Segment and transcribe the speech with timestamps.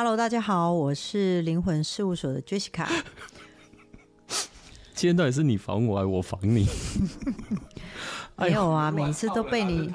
[0.00, 2.86] Hello，大家好，我是灵魂事务所的 Jessica。
[4.94, 6.68] 今天到底是你防我，还是我防你？
[8.38, 9.92] 没有啊，每次都被你，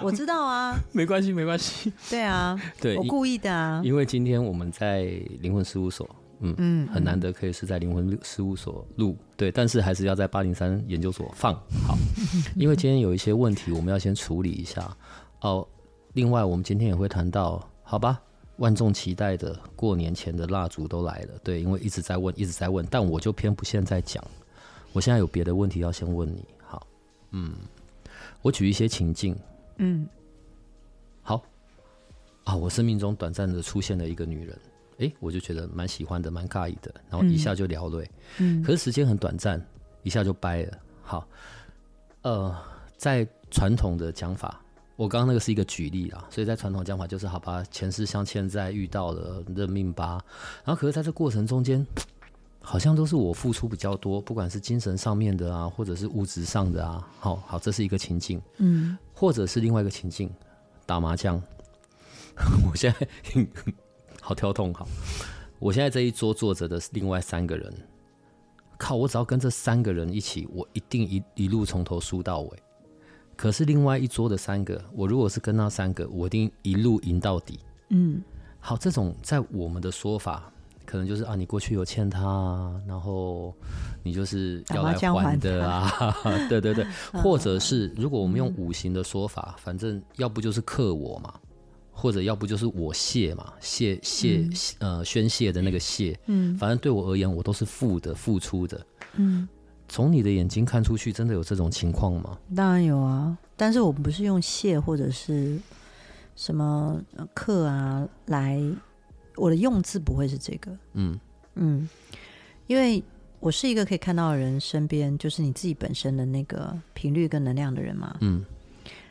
[0.00, 0.74] 我知道啊。
[0.92, 1.92] 没关系，没关系。
[2.08, 3.82] 对啊，对，我故意的啊。
[3.84, 5.02] 因为今天我们在
[5.40, 6.08] 灵魂事务所，
[6.40, 11.52] 嗯嗯，很难得可以是在灵魂事务所录，对，但是还是要在八零三研究所放
[11.86, 11.98] 好。
[12.56, 14.96] 因为今天有一些问题，我们要先处理一下
[15.42, 15.68] 哦。
[16.14, 18.22] 另外，我们今天也会谈到，好吧？
[18.58, 24.24] 万众期待的过年前的蜡烛都来了，对，因为一直在问，一直在问，但我就偏不现在讲。
[24.92, 26.86] 我现在有别的问题要先问你，好，
[27.32, 27.52] 嗯，
[28.42, 29.36] 我举一些情境，
[29.78, 30.08] 嗯，
[31.20, 31.42] 好，
[32.44, 34.56] 啊，我生命中短暂的出现了一个女人，
[34.98, 38.04] 哎，我就觉得蛮喜欢的，蛮尬意的，然后一下就聊了，
[38.38, 39.60] 嗯，可是时间很短暂，
[40.04, 41.26] 一下就掰了，好，
[42.22, 42.56] 呃，
[42.96, 44.63] 在传统的讲法。
[44.96, 50.22] 我刚刚那个是一个举例啦，所以在传统讲法就是好吧，前世相欠在遇到了认命吧。
[50.64, 51.84] 然后可是在这过程中间，
[52.60, 57.08] 好像都是我付出比较多，不管是精神上面的啊，或者是物质上的啊。
[57.18, 60.32] 好好，这是一个情境，嗯，或者是另外一个情境，
[60.86, 61.42] 打麻将。
[62.70, 63.08] 我现在
[64.20, 64.86] 好跳痛，好，
[65.58, 67.72] 我现在这一桌坐着的是另外三个人，
[68.78, 72.58] 靠，我只要跟这三个人一起，我一定一一路从头输到尾。
[73.36, 77.58] 可是另外一桌的三个，我如果是跟那三个，我一定一路赢到底。
[77.90, 78.20] 嗯，
[78.60, 80.52] 好，这种在我们的说法，
[80.86, 83.54] 可能就是啊，你过去有欠他，然后
[84.02, 86.14] 你就是要来还的啊。
[86.48, 91.34] 对对对，或者是如果我们用五行的说法，反正要不就是克我嘛，
[91.92, 96.18] 或者要不就是我泄嘛，泄泄呃宣泄的那个泄。
[96.26, 98.86] 嗯，反正对我而言，我都是负的，付出的。
[99.16, 99.48] 嗯。
[99.88, 102.38] 从你的眼睛看出去，真的有这种情况吗？
[102.54, 105.58] 当然有啊，但是我们不是用谢或者是
[106.34, 107.00] 什么
[107.32, 108.60] 课啊来，
[109.36, 110.70] 我的用字不会是这个。
[110.94, 111.18] 嗯
[111.54, 111.88] 嗯，
[112.66, 113.02] 因为
[113.40, 118.16] 我是一个可以看到的人，身边就是你自己本身的那个频率跟能量的人嘛。
[118.20, 118.44] 嗯，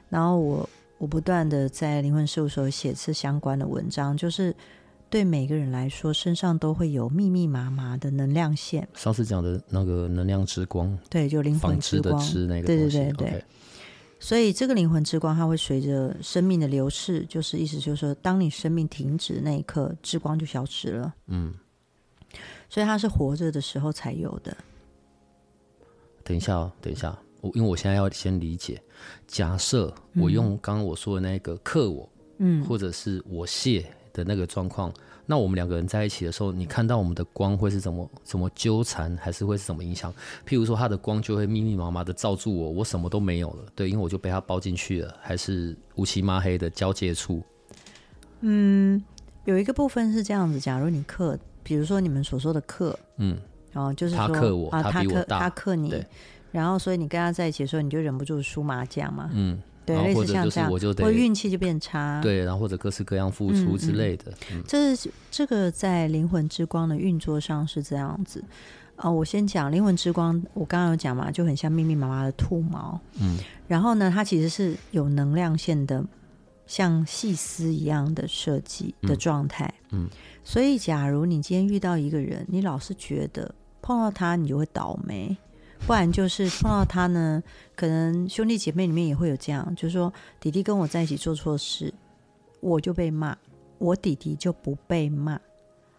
[0.09, 4.55] 然后我我不断的在灵魂事务所写次相关的文章，就是。
[5.13, 8.89] 对每个人来说，身上都会有密密麻麻的能量线。
[8.95, 13.27] 上次讲的那个能量之光，对，就灵魂之光，之那个对对对对。
[13.27, 13.43] Okay.
[14.19, 21.13] 所以这个灵魂之光，它会随着生命的流逝，就是意思就是说，当你生命停止那一刻，之光就消失了。
[21.27, 21.53] 嗯，
[22.67, 24.57] 所以它是活着的时候才有的。
[26.23, 28.81] 等一下哦，等一下，我因为我现在要先理解，
[29.27, 32.09] 假设我用刚刚我说的那个克我，
[32.39, 33.85] 嗯，或者是我谢。
[34.13, 34.93] 的那个状况，
[35.25, 40.13] 那我们两个人在一起的时候，你看到我们的光会是怎么怎么纠缠，还是会是怎么影响？
[40.47, 47.41] 譬如说，他的光就会密密麻麻的罩住我，我什么都没有了，对，因为我就被他包进去了，还是乌漆抹黑的交界处？
[48.41, 49.03] 嗯，
[49.45, 53.35] 有一个部分是这样子，假如你克，比如说你们所说的克，嗯，
[53.71, 55.91] 然后就是他克我，他比我大，他克你，
[56.51, 59.59] 然后所以你跟他在一起的时候，你就忍不住输麻将嘛，嗯。
[59.85, 62.21] 对，类似像这样，或运气就变差。
[62.21, 64.31] 对，然后或者各式各样付出之类的。
[64.51, 68.43] 嗯，嗯，这是这个在灵魂之光的运作上是这样子。
[68.95, 72.99] 啊，我先讲灵魂之光，我刚刚有讲嘛，就很像密密麻麻的兔毛。
[73.19, 73.37] 嗯。
[73.67, 76.05] 然后呢，它其实是有能量线的，
[76.67, 79.73] 像细丝一样的设计的状态。
[79.91, 80.07] 嗯。
[80.43, 85.35] 所以，假如你今天遇到一个人，你老是觉得碰到他你就会倒霉。
[85.85, 87.43] 不然就是碰到他呢，
[87.75, 91.93] 可能兄弟姐妹里面也会有这样，就是说弟弟跟我在一起做错事，
[92.61, 93.37] 我就被骂，
[93.79, 95.33] 我弟弟就不被骂。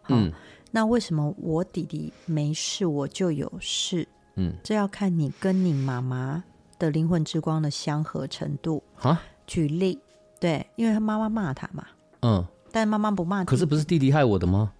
[0.02, 0.32] 好，嗯，
[0.70, 4.08] 那为什么我弟弟没事我就有事？
[4.36, 6.42] 嗯，这要看你跟你妈妈
[6.78, 8.82] 的灵魂之光的相合程度。
[9.00, 9.98] 啊，举例，
[10.40, 11.86] 对，因为他妈妈骂他嘛。
[12.22, 13.44] 嗯，但妈妈不骂。
[13.44, 14.72] 可是不是弟弟害我的吗？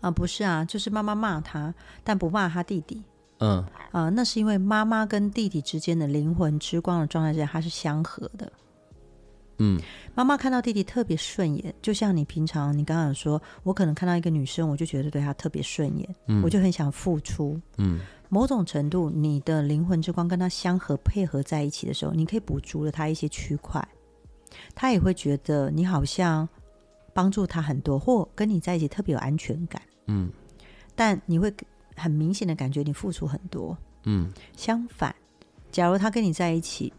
[0.00, 1.74] 啊，不是啊，就是妈妈骂他，
[2.04, 3.02] 但不骂他弟弟。
[3.42, 3.58] 嗯
[3.90, 8.50] 啊、呃，那是因为妈妈跟弟弟之间的灵魂之光的状态下，它是相合的。
[9.58, 9.80] 嗯，
[10.14, 17.60] 妈妈看到弟弟特别顺眼，就像你平常你刚刚说，我可能看到一个女生，我就觉得对她特别顺眼，嗯，我就很想付出。
[17.78, 23.86] 嗯，某种程度，你的灵魂之光跟她相合配合在一起的时候，你可以补足了她一些区块。
[24.74, 26.46] 他也会觉得你好像
[27.14, 29.80] 帮助他很多，或跟你在一起特别有安全感。
[30.06, 30.30] 嗯，
[30.94, 31.52] 但你会
[32.02, 33.78] 很明显的感觉你付出很多。
[34.04, 35.14] 嗯，相反，
[35.70, 36.92] 假如他跟你在一起，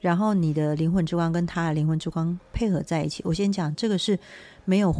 [0.00, 4.18] 然后你的灵魂之光跟他的灵魂之光配合在一起，我先讲这个是
[4.64, 4.92] 没有，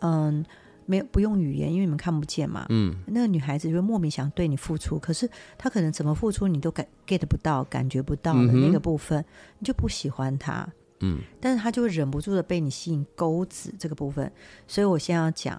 [0.00, 0.44] 嗯，
[0.84, 2.66] 没有不用语言，因为你们看不见嘛。
[2.68, 5.26] 嗯，那个女孩子就莫名想对你付出，可是
[5.56, 9.26] 她可能怎么付出你都感 get 不到，感觉不到的那个部分，嗯、
[9.60, 10.68] 你就不喜欢她。
[11.00, 14.30] 嗯，但是她就会忍不住的被你吸引钩子这个部分，
[14.66, 15.58] 所以我先要讲。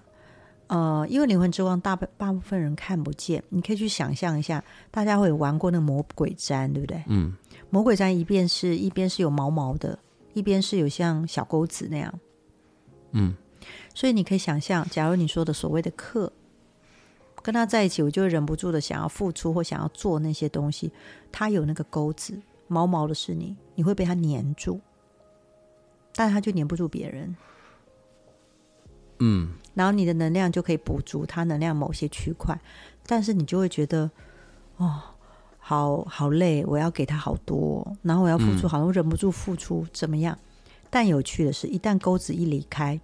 [0.70, 7.02] 呃，因为灵魂之光大大部分人看不见，你可以去想象一下，大家会有玩过那个魔鬼毡，对不对？
[7.08, 7.34] 嗯，
[7.70, 9.98] 魔鬼毡一边是一边是有毛毛的，
[10.32, 12.20] 一边是有像小钩子那样。
[13.10, 13.34] 嗯，
[13.92, 16.32] 所以你可以想象，假如你说的所谓的课，
[17.42, 20.92] 跟他在一起，我就忍不住的想要付出或想要做那些东西，
[21.32, 24.80] 他有那个钩子，毛毛的是你，你会被他粘住，
[26.14, 27.34] 但他就粘不住别人。
[29.20, 32.58] 嗯，然后你的能量就可以补足他能量某些区块，
[33.06, 34.10] 但是你就会觉得，
[34.76, 35.00] 哦，
[35.58, 40.36] 好好累，我要给他好多，然后我要付出，好像忍不住付出，怎么样？
[40.90, 43.00] 但有趣的是，一旦钩子一离开，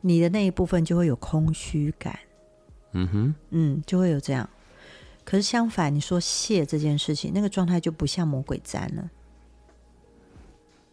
[0.00, 2.18] 你的那一部分就会有空虚感。
[2.92, 4.48] 嗯哼，嗯，就会有这样。
[5.24, 9.10] 可是相反，你说谢这件事情，那个状态就不像魔鬼粘了。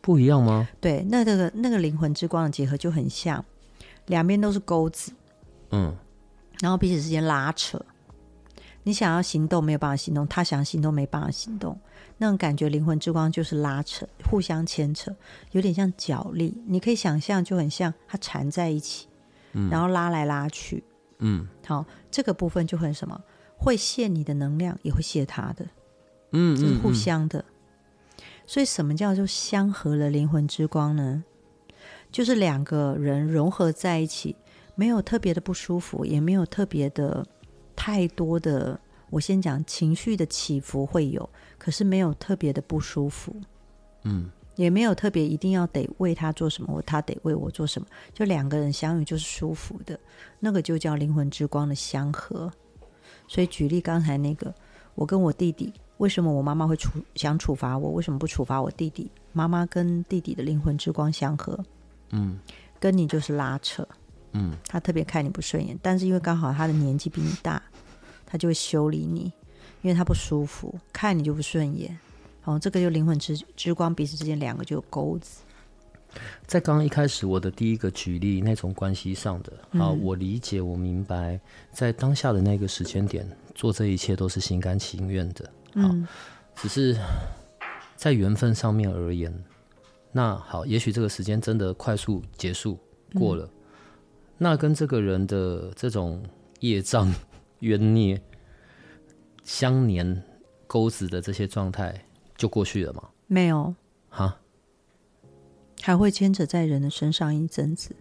[0.01, 0.67] 不一样吗？
[0.81, 3.43] 对，那这个那个灵魂之光的结合就很像。
[4.07, 5.13] 两边都是钩子，
[5.69, 5.95] 嗯，
[6.59, 7.79] 然后彼此之间拉扯，
[8.83, 11.79] 你想要行动没有办法行动，他想行动没办法行动，
[12.17, 15.15] 那种感觉灵魂之光就是拉扯，互相牵扯，
[15.51, 19.07] 有点像角力，你可以想象就很像它缠在一起，
[19.53, 20.83] 嗯，然后拉来拉去，
[21.19, 23.21] 嗯，好，这个部分就很什么，
[23.57, 25.65] 会泄你的能量，也会泄他的，
[26.31, 27.43] 嗯，这是互相的，
[28.45, 31.25] 所以什么叫做相合了灵魂之光呢？
[32.17, 34.35] 就是两个人融合在一起，
[34.73, 37.23] 没有特别的不舒服，也没有特别的
[37.75, 38.79] 太多的。
[39.11, 41.29] 我先讲情绪的起伏会有，
[41.59, 43.35] 可是没有特别的不舒服，
[44.01, 47.87] 嗯，也没有特别一定要得为他做什么，或他得为我做什么。
[48.11, 49.99] 就两个人相遇就是舒服的，
[50.39, 52.51] 那个就叫灵魂之光的相合。
[53.27, 54.51] 所以举例刚才那个，
[54.95, 57.91] 我跟我弟弟，为什么我妈妈会处想处罚我？
[57.91, 59.11] 为什么不处罚我弟弟？
[59.33, 61.63] 妈妈跟弟弟的灵魂之光相合。
[62.11, 62.39] 嗯，
[62.79, 63.87] 跟你就是拉扯，
[64.33, 67.61] 嗯，他特别看你不顺眼，但是因为刚好他的年纪比你大，
[68.25, 69.31] 他就会修理你，
[69.81, 71.97] 因为他不舒服，看你就不顺眼。
[72.45, 75.41] 哦，这个就灵魂之之光，彼此之间两个就有钩子。
[76.45, 81.37] 在刚刚一开始我的第一个举例那种关系上的，啊、嗯，我理解，我明白，
[81.71, 86.07] 在当下的那个时间点做这一切都是心甘情愿的，嗯，
[86.55, 86.97] 只是
[87.97, 89.33] 在缘分上面而言。
[90.11, 92.79] 那好，也许这个时间真的快速结束
[93.13, 93.51] 过了，嗯、
[94.37, 96.23] 那跟这个人的这种
[96.61, 97.13] 业障、
[97.59, 98.19] 冤孽
[99.43, 100.23] 相连、
[100.65, 102.05] 钩子的这些状态
[102.35, 103.09] 就过去了吗？
[103.27, 103.75] 没有，
[104.09, 104.39] 哈，
[105.81, 107.95] 还会牵扯在人的身上一阵子。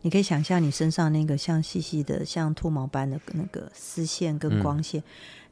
[0.00, 5.04] 你可以想象你身上那个像细细的、像兔毛般的那个丝线跟光线，嗯、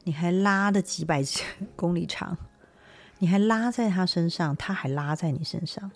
[0.05, 1.23] 你还拉的几百
[1.77, 2.39] 公里长。
[3.19, 5.91] 你还拉在他身上，他还拉在你身上，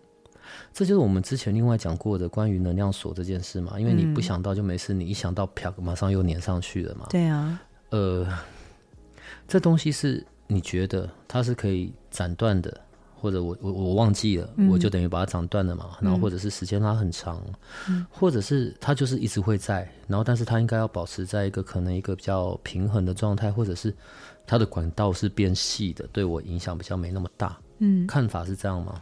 [0.73, 3.79] 这就是我们之前另外讲过的关于能量锁这件事嘛。
[3.79, 7.07] 因为你不想到就没事，嗯、你一想到啪，马上又粘上去了嘛。
[7.11, 8.27] 对啊，呃，
[9.47, 12.81] 这东西是你觉得它是可以斩断的，
[13.15, 15.99] 或者我我我忘记了，嗯、我就等于把它斩断了嘛。
[16.01, 17.43] 然后或者是时间拉很长，
[17.89, 23.95] 嗯、或者是它就是一直会在，然后但是它应该要保持在一个可能一个比较平衡的状态，或者是。
[24.49, 27.57] 它的管道是变细的，对我影响比较没那么大。
[27.81, 29.01] 嗯，看法是这样吗？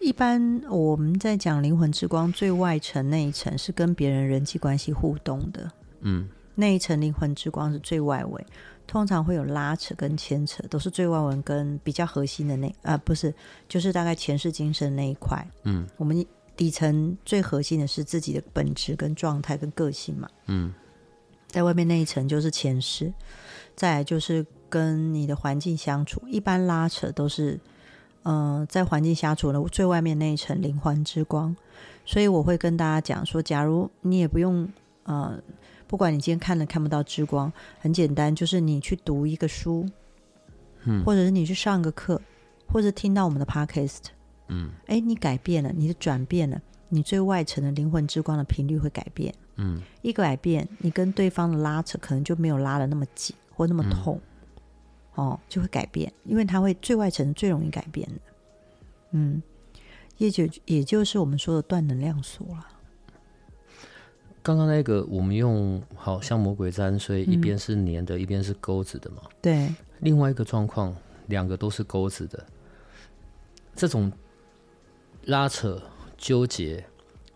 [0.00, 5.70] 一般我们在讲灵魂之光最外层那一层是跟别人人际关系互动的。
[6.00, 8.46] 嗯，那一层灵魂之光是最外围，
[8.86, 13.34] 通常会有拉扯跟牵扯，都是最外围跟比较核心的那啊，不是，
[13.68, 15.44] 就是大概前世今生那一块。
[15.64, 16.24] 嗯，我们
[16.56, 20.28] 底层最核心的是自己的本质跟状态跟个性嘛。
[20.46, 20.72] 嗯，
[21.48, 23.12] 在外面那一层就是前世，
[23.74, 24.46] 再来就是。
[24.70, 27.60] 跟你的环境相处，一般拉扯都是，
[28.22, 31.54] 嗯、呃，在环境相处的最外面那一层灵魂之光。
[32.06, 34.66] 所以我会跟大家讲说，假如你也不用，
[35.02, 35.38] 呃，
[35.86, 39.86] 不管你今天看了看不到之光，很简单，就是你去读一个书，
[40.84, 42.20] 嗯，或者是你去上个课，
[42.66, 44.06] 或者听到我们的 podcast，
[44.48, 54.16] 嗯，哎，你改变了，你的转变了，你最外层的灵魂之光的频率会改变，嗯，一个改变，你跟对方的拉扯可能就没有拉的那么紧或那么痛。
[54.16, 54.29] 嗯
[55.14, 58.20] 哦，就会改变，因为它会最外层最容易改变的。
[59.12, 59.42] 嗯，
[60.18, 62.66] 也就也就是我们说的断能量锁了。
[64.42, 69.22] 刚刚那个我们用好像魔鬼粘，所以一边是粘的，嗯、一边是钩子的嘛。
[69.42, 69.74] 对。
[69.98, 72.46] 另外一个状况，两个都是钩子的，
[73.74, 74.10] 这种
[75.24, 75.82] 拉扯
[76.16, 76.82] 纠结，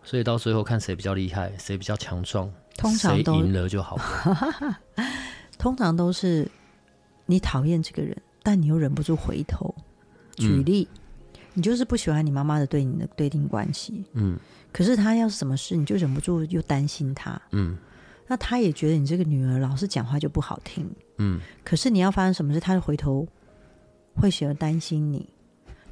[0.03, 4.81] 所以到最后看谁比较厉害，谁比较强壮，通常都赢了就好了。
[5.59, 6.49] 通常都是
[7.25, 9.73] 你讨厌这个人，但你又忍不住回头。
[10.35, 14.37] 举例，嗯、你就是不喜欢你妈妈的对你的对定关系，嗯。
[14.71, 17.77] 可是他要是什么事，你就忍不住又担心他，嗯。
[18.27, 21.39] 那他也觉得你这个女儿老是讲话就不好听，嗯。
[21.63, 23.25] 可是你要发生什么事，他就回头
[24.15, 25.29] 会喜欢担心你，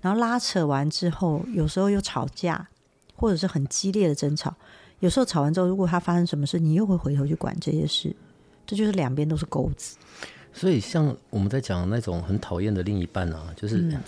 [0.01, 2.67] 然后拉扯完之后，有时候又吵架，
[3.15, 4.53] 或者是很激烈的争吵。
[4.99, 8.13] 有时候吵完之后，如果他发生什么事，你又会回头去管这些事，
[8.65, 9.97] 这就是两边都是钩子。
[10.53, 13.77] 所以，像我们在讲那种很讨厌的另一半啊，就是。
[13.77, 14.01] 嗯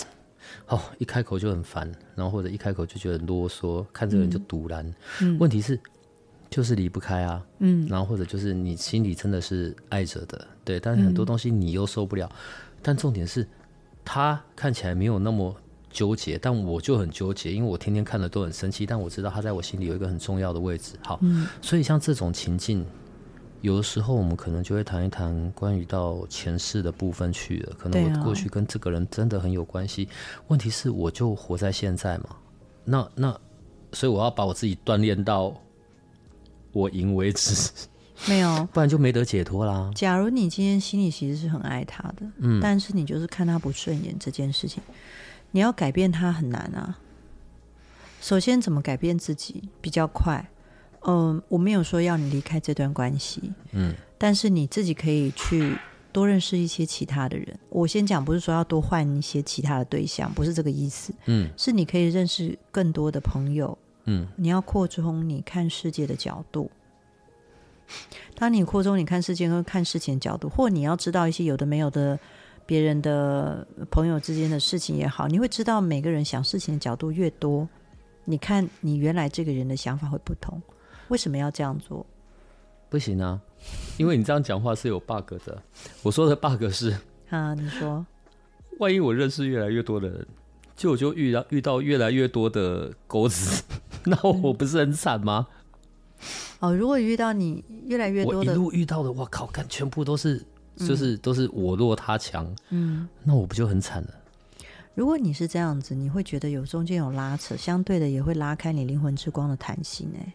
[0.68, 4.96] 哦，一开口就很烦，然后或者一开口就觉得很啰嗦，看这个人就堵然。
[5.22, 5.78] 嗯，问题是
[6.52, 7.44] 就是离不开啊。
[7.60, 12.30] 嗯，然后或者就是你心里真的是爱着的，对，但是很多东西你又受不了。
[12.32, 12.38] 嗯，
[12.82, 13.46] 但重点是，
[14.04, 15.54] 他看起来没有那么
[15.90, 20.94] 纠结，但我就很纠结，因为我天天看了都很生气，但我知道他在我心里有一个很重要的位置。
[21.02, 22.86] 好，嗯，所以像这种情境。
[23.62, 27.76] 有的时候，我们可能就会谈一谈关于到前世的部分去了。
[27.80, 30.08] 可能我过去跟这个人真的很有关系。
[30.48, 32.36] 问题是，我就活在现在嘛。
[32.84, 33.40] 那那，
[33.92, 35.56] 所以我要把我自己锻炼到
[36.72, 37.72] 我赢为止。
[38.28, 39.92] 没有， 不然就没得解脱啦。
[39.96, 44.82] 假如你今天心里其实是很爱他的，嗯，但是你就是看他不顺眼这件事情，
[45.52, 46.98] 你要改变他很难啊。
[48.22, 50.50] 首先，怎么改变自己比较快？
[51.08, 55.78] 嗯，我没有说要你离开这段关系，嗯，但是你自己可以去
[56.12, 57.58] 多认识一些其他的人。
[57.70, 66.72] 我先讲，不是说要多换一些其他的对象，不是这个意思，嗯，是你可以认识更多的朋友，嗯，你要扩充你看世界的角度。
[68.34, 72.18] 当你扩充你看世界和看事情的角度，或你要知道一些有的没有的
[72.66, 77.70] 别人的朋友之间的事情也好，你会知道每个人想事情的角度越多，
[78.24, 80.60] 你看你原来这个人的想法会不同。
[81.10, 82.06] 为什么要这样做？
[82.90, 83.42] 不行啊，
[83.98, 85.62] 因为你这样讲话是有 bug 的。
[86.04, 86.96] 我说的 bug 是
[87.30, 88.06] 啊，你说，
[88.80, 90.28] 万一我认识越来越多的人，
[90.76, 93.64] 就我就遇到遇到越来越多的钩子，
[94.06, 95.48] 那我不是很惨吗？
[96.60, 100.42] 哦，如果遇到你越来越多的，我一路遇到的，我靠，看全部都是，
[100.78, 104.10] 就是都是我弱他强，嗯，那我不就很惨了？
[104.94, 110.34] 如果你是这样子，你会觉得有中间有拉扯，相对的也会拉开你灵魂之光的弹性，哎。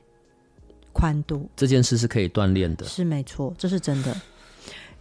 [0.92, 4.14] 宽度这件事是可以锻炼的，是没错，这是真的。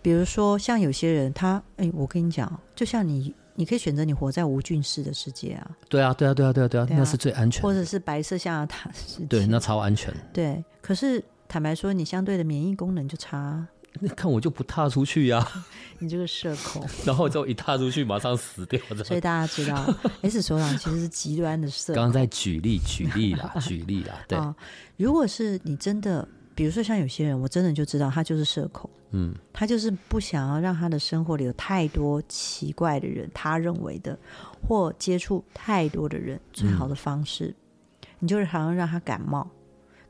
[0.01, 5.72] 比如说，像有些人，他哎，我跟你讲，就像你，你可以选择你活在无菌室的世界啊。
[5.89, 7.67] 对啊，对啊，对啊，对啊，对啊，那是最安全的。
[7.67, 10.13] 或者是白色象牙塔世界，对，那超安全。
[10.31, 13.67] 对，可是坦白说，你相对的免疫功能就差。
[14.01, 15.67] 那看我就不踏出去呀、啊！
[16.00, 18.79] 你这个社恐，然后就一踏出去马上死掉。
[19.03, 21.96] 所以大家知道，S 首长其实是极端的社恐。
[21.96, 24.15] 刚刚在举例举例啦，举例啦。
[24.27, 24.55] 对、哦，
[24.96, 28.89] 如果是你真的，比如说像有些人，我真的就知道他就是社恐。
[29.12, 34.17] 嗯，他就是不想要让他的生活里有太多奇怪的人，他认为的
[34.65, 39.50] 或接触太多的人，最好的方式，嗯、你就是常常让他感冒。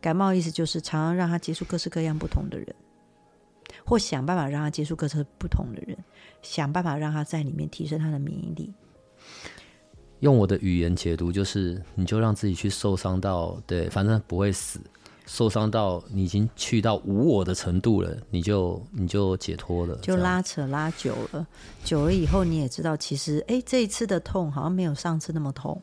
[0.02, 2.76] 感冒意思就是常常让他接触各式各样不同的人。
[3.90, 5.98] 或想办法让他接触各车不同的人，
[6.44, 8.72] 想办法让他在里面提升他的免疫力。
[10.20, 14.80] 用我的语言解读，就是你就让自己去受伤到，对，反正不会死。
[15.26, 19.96] 受伤到你已经去到无我的程度了，你就你就解脱了。
[20.04, 21.48] 就拉扯拉久了，
[21.84, 25.82] 久了以后你也知道，其实哎，这一次的痛好像没有上次那么痛。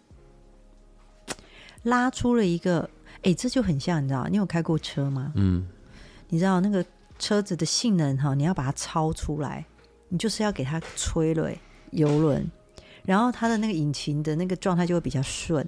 [1.83, 2.89] 拉出了一个，
[3.23, 5.33] 哎，这就很像，你知道，你有开过车吗？
[5.35, 5.67] 嗯，
[6.29, 6.85] 你知道那个。
[7.19, 9.65] 车子的性能哈，你要把它超出来，
[10.09, 11.59] 你就是要给它催泪
[11.91, 12.51] 油轮，
[13.05, 15.67] 然后它的那个引擎的那个状态就会比较顺。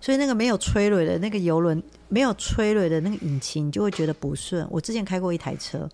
[0.00, 4.66] 所以那个没有催泪的那个油轮，没有催泪的那个引擎，你就会觉得不顺。
[4.68, 5.88] 我之前开过一台车，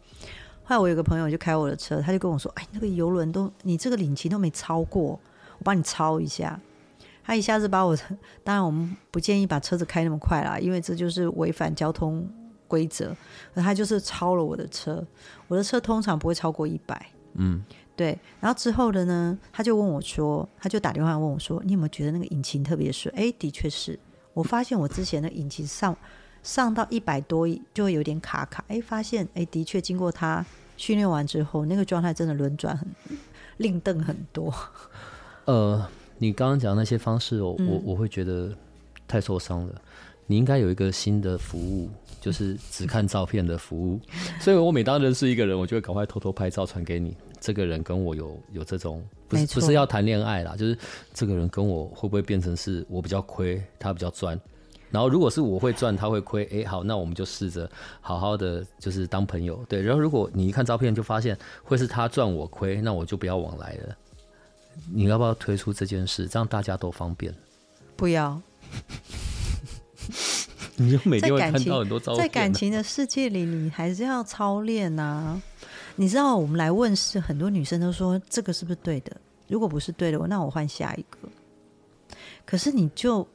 [0.64, 5.02] 后来我有个朋友就开我的车，他就跟我说：“哎，那个油轮都你这个引擎都没超过，
[5.58, 6.58] 我帮你超一下。”
[7.22, 7.94] 他一下子把我，
[8.42, 12.26] 当然我们不建议把车子开那么快啦，因为这就是违反交通。
[12.68, 13.16] 规则，
[13.54, 15.04] 他就是超了我的车，
[15.48, 17.64] 我的车通常不会超过一百，嗯，
[17.96, 18.16] 对。
[18.38, 23.12] 然后之后的呢，他就问我说，他就打电话问我说，你有没有觉得那个引擎特别顺？
[23.16, 23.98] 哎，的确是，
[24.34, 25.96] 我发现我之前的引擎上
[26.42, 30.44] 上到一百多就会有点卡卡，哎，发现哎，的确经过他
[30.76, 32.86] 训练完之后，那个状态真的轮转很，
[33.56, 34.54] 令邓很多。
[35.46, 38.54] 呃，你刚刚讲那些方式，我、嗯、我我会觉得
[39.06, 39.74] 太受伤了。
[40.28, 44.00] 你应该有一个新的服务，就是只看照片的服务。
[44.40, 47.16] 所以我每当认识一个人，我就会赶快偷偷拍照传给你。
[47.40, 50.76] 这个人跟我有有这种，不是不是要谈恋爱啦，就是
[51.14, 54.38] 这个人跟我会不会变成是我比较亏，他比较赚。
[54.90, 57.70] 然后如果是我会赚，他会亏，哎、欸，好，那我们就试着
[58.00, 59.80] 好好的就是当朋友，对。
[59.80, 63.96] 然后如果你一看照片就发现会是他赚我亏，那我就不要往来了。
[64.92, 67.32] 你要不要推出这件事，这样大家都方便？
[67.96, 68.40] 不要。
[70.76, 72.22] 你就每天会看到很多照片。
[72.22, 75.42] 在感情的世界里，你还是要操练呐、啊。
[75.96, 79.16] 你知道，我们来问是，很多女生都说这个是不是对的？
[79.48, 81.18] 如果不是对的，那我换下一个。
[82.44, 83.26] 可是你就。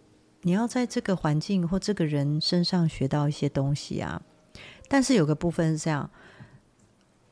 [0.45, 4.21] 你要在这个环境或这个人身上学到一些东西啊，
[4.89, 6.09] 但是有个部分是这样，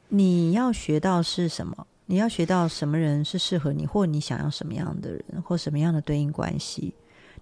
[0.07, 1.85] 你要学到是什么？
[2.05, 6.93] 你要学到什么人是适合你，或你想要什么样的人，或什么样的对应关系？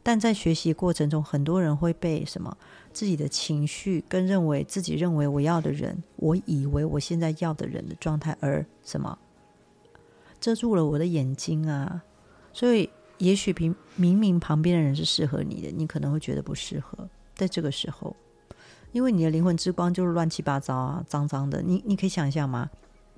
[0.01, 2.57] 但在学习过程中，很多人会被什么
[2.91, 9.17] 自己的情绪跟认为自己认为我要的人，我以为我现在要的人的状态而什么
[10.39, 12.03] 遮住了我的眼睛啊，
[12.53, 12.89] 所以。
[13.19, 16.97] 也许明明明旁边的人是适合你的，你可能会觉得不适合。
[17.35, 18.15] 在这个时候，
[18.93, 21.61] 因为你的灵魂之光就是乱七八糟啊，脏脏的。
[21.61, 22.69] 你你可以想象吗？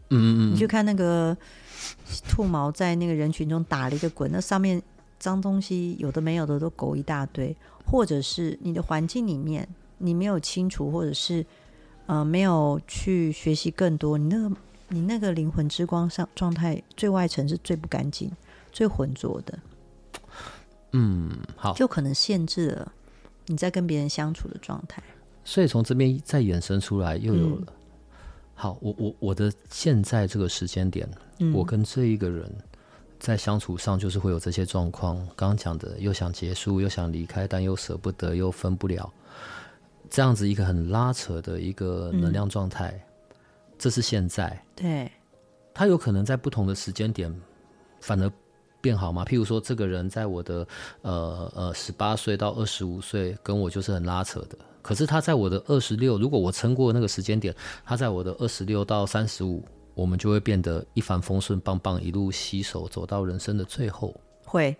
[0.10, 0.42] 嗯嗯嗯。
[0.52, 1.38] 你去看那个
[2.28, 4.82] 兔毛在那个人群中打了一个滚，那上面
[5.22, 11.46] 脏东西有的没有的都狗一大堆，或者是你的环境里面你没有清除，或者是
[12.08, 14.56] 呃没有去学习更多，你那个
[14.88, 18.32] 你那个灵魂之光上状态最外层是最不干净、
[18.72, 19.60] 最浑浊的。
[20.94, 22.92] 嗯，好，就可能限制了
[23.46, 25.04] 你在跟别人相处的状态。
[25.46, 27.63] 所以从这边再衍生出来，又有了。
[27.68, 27.74] 嗯、
[28.56, 31.08] 好，我我我的现在这个时间点，
[31.40, 32.51] 嗯、我跟这一个人
[33.22, 35.16] 在相处上，就是会有这些状况。
[35.38, 39.10] 刚刚讲的，又想结束，又想离开，但又舍不得，又分不了，
[40.10, 42.90] 这样子一个很拉扯的一个能量状态。
[43.29, 43.36] 嗯、
[43.77, 45.10] 这是现在，对，
[45.74, 47.34] 他有可能在不同的时间点，
[48.01, 48.29] 反而。
[48.84, 49.24] 变好吗？
[49.24, 50.68] 譬如说，这个人在我的
[51.03, 54.57] 呃呃十八岁到二十五岁，跟我就是很拉扯的。
[54.81, 57.55] 可是他在我的二十六，如果我撑过那个时间点，
[57.86, 64.16] 他在我的二十六到三十五，我们就会变得一帆风顺、棒棒，一路携手走到人生的最后。
[64.46, 64.75] 会。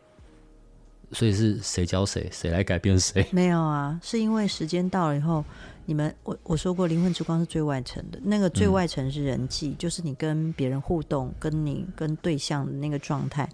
[1.14, 3.28] 所以是谁教谁，谁来改变谁？
[3.32, 5.44] 没有啊，是因为时间到了以后，
[5.86, 13.50] 你们我我说过，灵魂之光是最外层的，那个最外层是人际，嗯、就是你跟别人互动，跟你跟对象的那个状态。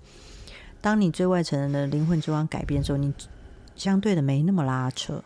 [0.81, 3.11] 当你最外层的灵魂之光改变之后，你
[3.75, 5.23] 相对的没那么拉扯。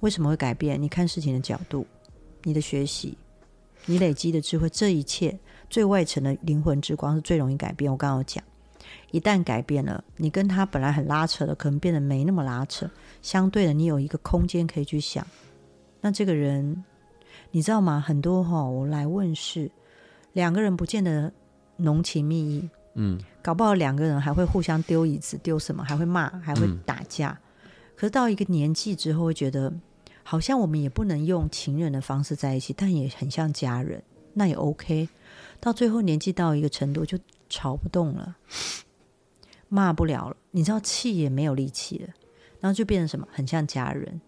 [0.00, 0.80] 为什么会改变？
[0.80, 1.86] 你看事情的角度，
[2.44, 3.18] 你的学习，
[3.84, 5.38] 你累积的智慧，这一切
[5.70, 7.90] 最外层的灵魂之光是最容易改变。
[7.90, 8.42] 我刚刚有讲，
[9.10, 12.88] 一旦改变了，你跟他本来很拉扯的，可能变得没那么拉扯。
[13.22, 15.26] 相对的，你有一个空间可以去想。
[16.00, 16.84] 那这个人，
[17.50, 18.00] 你知道吗？
[18.00, 19.70] 很多哈、哦，我来问事，
[20.32, 21.32] 两个人不见得
[21.76, 22.68] 浓情蜜意。
[22.94, 27.38] 嗯，搞不好两个人还会互相丢椅子，丢什么，还会骂，还会打架。
[27.62, 29.72] 嗯、可是到一个年纪之后，会觉得
[30.22, 34.02] 好像我们也不能用情人的方式在一起，但也很像家人，
[34.32, 35.08] 那也 OK。
[35.60, 37.18] 到最后年纪到一个程度，就
[37.48, 38.36] 吵不动了，
[39.68, 42.08] 骂不了了，你知道气也没有力气了，
[42.60, 44.20] 然后就变成什么，很像家人，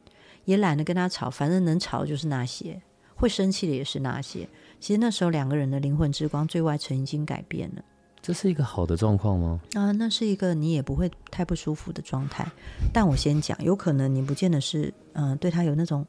[0.44, 2.82] 也懒得跟他吵，反正能吵的就是那些，
[3.14, 4.48] 会生气的也是那些。
[4.80, 7.84] 其实那时候两个人的灵魂之光最外层已经改变了。
[8.22, 9.60] 这是一个好的状况吗？
[9.74, 12.46] 啊，那是一个你也不会太不舒服的状态。
[12.92, 16.06] 但我先讲，有可能你不见得是，嗯、呃，对他有那种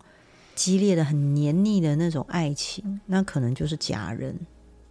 [0.56, 4.38] 激烈的、很黏腻的那种爱情，那可能就是假人，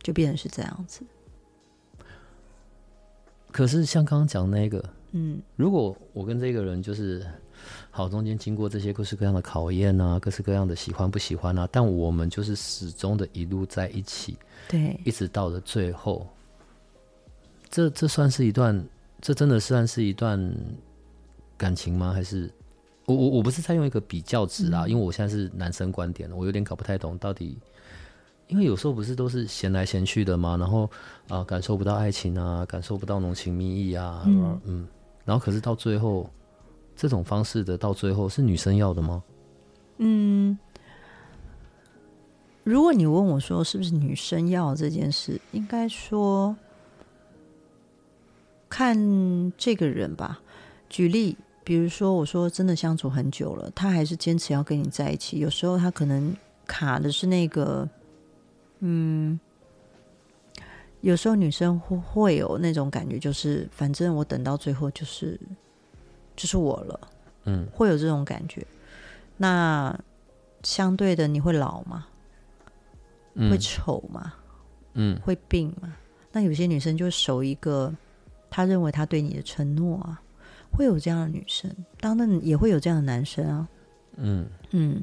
[0.03, 1.03] 就变成是这样子。
[3.51, 7.27] 可是像刚刚讲那个，嗯，如果我跟这个人就是
[7.91, 14.37] 好，中间经过这些各式各样的考验啊，各式各样的喜欢不喜欢啊，但我们就是始终的一路在一起，
[14.69, 16.27] 对，一直到了最后。
[17.69, 18.85] 这这算是一段，
[19.21, 20.53] 这真的算是一段
[21.57, 22.13] 感情吗？
[22.13, 22.51] 还是
[23.05, 24.85] 我我我不是在用一个比较值啊？
[24.87, 27.59] 嗯、因为我现在是男生观点，我有点搞不太懂到底，
[28.51, 30.57] 因为有时候不是都是闲来闲去的嘛？
[30.57, 30.85] 然后
[31.29, 34.89] 啊、呃，感受不到爱情啊，感受不到浓情蜜意啊，嗯，嗯，
[35.25, 36.29] 然后可是到最后，
[36.95, 39.23] 这种方式的到最后是女生要的吗？
[39.99, 40.59] 嗯，
[42.65, 46.55] 如果你问我说是不是女生要这件事，应该说。
[48.73, 48.97] 看
[49.59, 50.41] 这个人吧，
[50.89, 55.41] 举例，比如说，我说真的相处很久了，他还是坚持要跟你在一起。
[55.41, 56.33] 有时候他可能
[56.69, 57.87] 卡的是那个，
[58.81, 59.39] 嗯，
[61.01, 65.39] 有时候女生会会有那种感觉，就是反正我等到最后就是
[66.37, 67.01] 就是我了，
[67.45, 68.67] 嗯，会有这种感觉。
[69.37, 69.99] 那
[70.63, 72.07] 相对的，你会老吗？
[73.35, 74.35] 嗯、会丑吗？
[74.95, 75.95] 嗯，会病吗？
[76.33, 77.95] 那有些女生就守一个
[78.51, 80.21] 她认为她对你的承诺啊，
[80.73, 83.69] 会有这样的女生，当然也会有这样的男生啊，
[84.17, 85.03] 嗯嗯，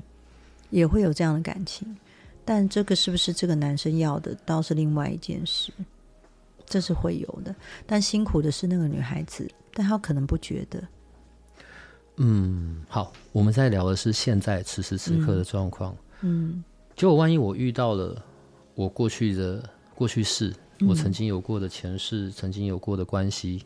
[0.69, 1.97] 也会有这样的感情。
[2.47, 5.69] 但这个是不是这个男生要的，倒是另外一件事。
[6.65, 7.53] 这是会有的，
[7.85, 10.81] 但辛苦的是那个女孩子，但她可能不觉得。
[12.17, 15.95] 嗯，好，我们在聊的是现在此时此刻的状况。
[16.21, 16.63] 嗯，
[16.95, 18.21] 就万一我遇到了
[18.75, 19.61] 我过去的
[19.93, 20.53] 过去式，
[20.87, 23.63] 我曾经有过的前世，曾经有过的关系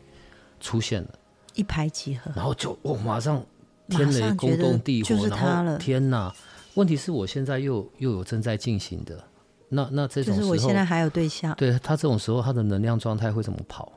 [0.60, 1.10] 出现了，
[1.54, 3.44] 一拍即合，然后就我马上
[3.88, 6.32] 天雷勾动地火，然后天哪！
[6.74, 9.22] 问题是我现在又又有正在进行的，
[9.68, 13.92] 那那这种时候，就是我现在还有对象，对他这种时候，他的能量状态会怎么跑？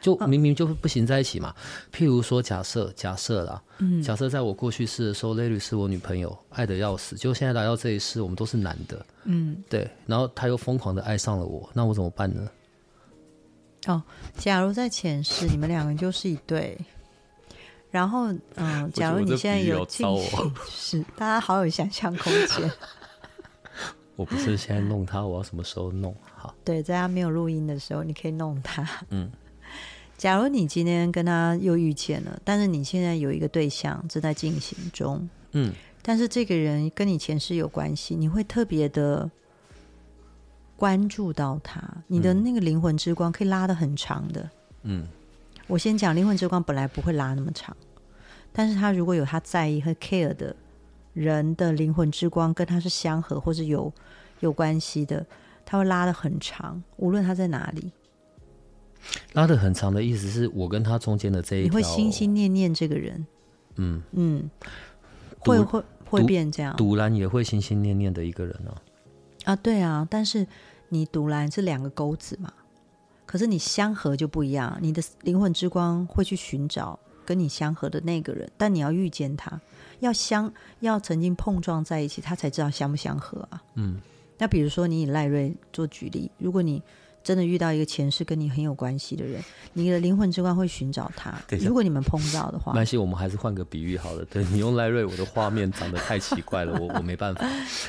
[0.00, 1.54] 就明明就不行在一起嘛。
[1.90, 12.46] 譬如说假，假设假设啦，嗯，假设在我过去世的时候，Larry 是我女朋友，爱的要死，就现在来到这一世，我们都是男的，嗯，对，然后他又疯狂的爱上了我，那我怎么办呢？
[13.86, 14.02] 哦，
[14.36, 16.78] 假如在前世你们两个就是一对。
[17.94, 18.26] 然后，
[18.56, 22.68] 嗯，假如你现在有进行， 是大家好有想象空间。
[24.16, 26.12] 我不是现在弄他，我要什么时候弄？
[26.34, 28.84] 好，对，在他没有录音的时候，你可以弄他。
[29.10, 29.30] 嗯，
[30.16, 39.30] 假如你今天跟他又遇见了，但是你现在有一个对象正在进行中，嗯，但是这个人跟你前世有关系，你会特别的
[40.76, 44.50] 关注到他，你的那个灵魂之光可以拉的很长的，
[44.82, 45.06] 嗯。
[45.66, 47.76] 我先讲灵魂之光本来不会拉那么长，
[48.52, 50.54] 但是他如果有他在意和 care 的
[51.14, 53.92] 人的灵魂之光跟他是相合或是有
[54.40, 55.24] 有关系的，
[55.64, 57.90] 他会拉的很长，无论他在哪里。
[59.32, 63.26] 拉的很长的意思是我跟他中间的这一条，你会心心念念这个人，
[63.76, 64.50] 嗯嗯，
[65.40, 66.76] 会会会变这样。
[66.76, 68.76] 独蓝也会心心念念的一个人啊，
[69.44, 70.46] 啊对啊，但是
[70.88, 72.52] 你独蓝是两个钩子嘛。
[73.26, 79.60] 可是你相合就不一样，你的灵魂之光会去寻找跟你相合的那个人，但你要遇见他，
[80.00, 83.62] 要相要曾经碰撞在一起，他才知道相不相合啊。
[83.74, 84.00] 嗯，
[84.38, 86.82] 那比如说你以赖瑞做举例，如果你
[87.24, 91.34] 真的遇到一个前世跟你很有关系的人，你的灵魂之光会寻找他。
[91.58, 94.22] 如果你们碰到的话，没关系，我们还是换个比喻好了。
[94.26, 97.48] 对，你用赖瑞，我的画面长得太奇怪了， 我我没办法。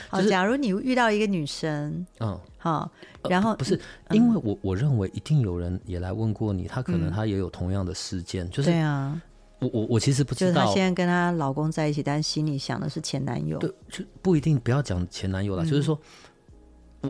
[0.10, 2.90] 好，假如你遇到一个女生，嗯，好，
[3.30, 3.78] 然后、呃、不是，
[4.12, 9.22] 因为我我认为一定有人也来问过你，她可能她也有同样的事件，嗯、就是对啊，
[9.60, 16.00] 我我我其实不知道，就是她现在跟她老公在一起，但是心里想的是前男友，对，就不一定不要讲前男友了，嗯、就是说。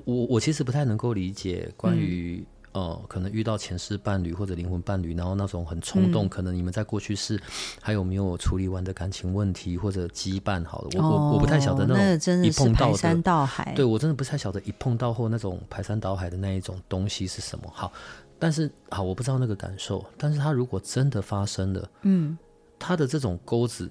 [0.04, 7.40] 我我其实不太能够理解关于、嗯、呃，可能遇到前世伴侣或者灵魂伴侣，然后那种很冲动，嗯、可能你们在过去世
[7.82, 10.64] 还有没有处理完的感情问题或者羁绊？
[10.66, 17.70] 好了，我、哦、我我不太晓得那种一碰到的，的排山倒海，对我真的不太晓得一碰到后那种排山倒海的那一种东西是什么。
[17.74, 17.94] 好，
[18.38, 22.38] 但是好，我不知道那个感受，但是他如果真的发生了，嗯，
[22.78, 23.90] 他的这种钩子，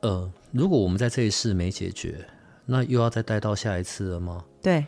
[0.00, 2.26] 呃，如果我们在这一世没解决，
[2.64, 4.44] 那又要再带到下一次了吗？
[4.60, 4.84] 对。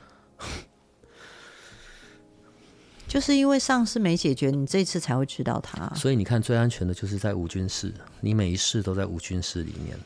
[3.08, 5.90] 就是因为上次没解决，你这次才会知道他。
[5.96, 9.98] 所以你看，最安全的就是在无菌室，你每一世都在无菌室里面，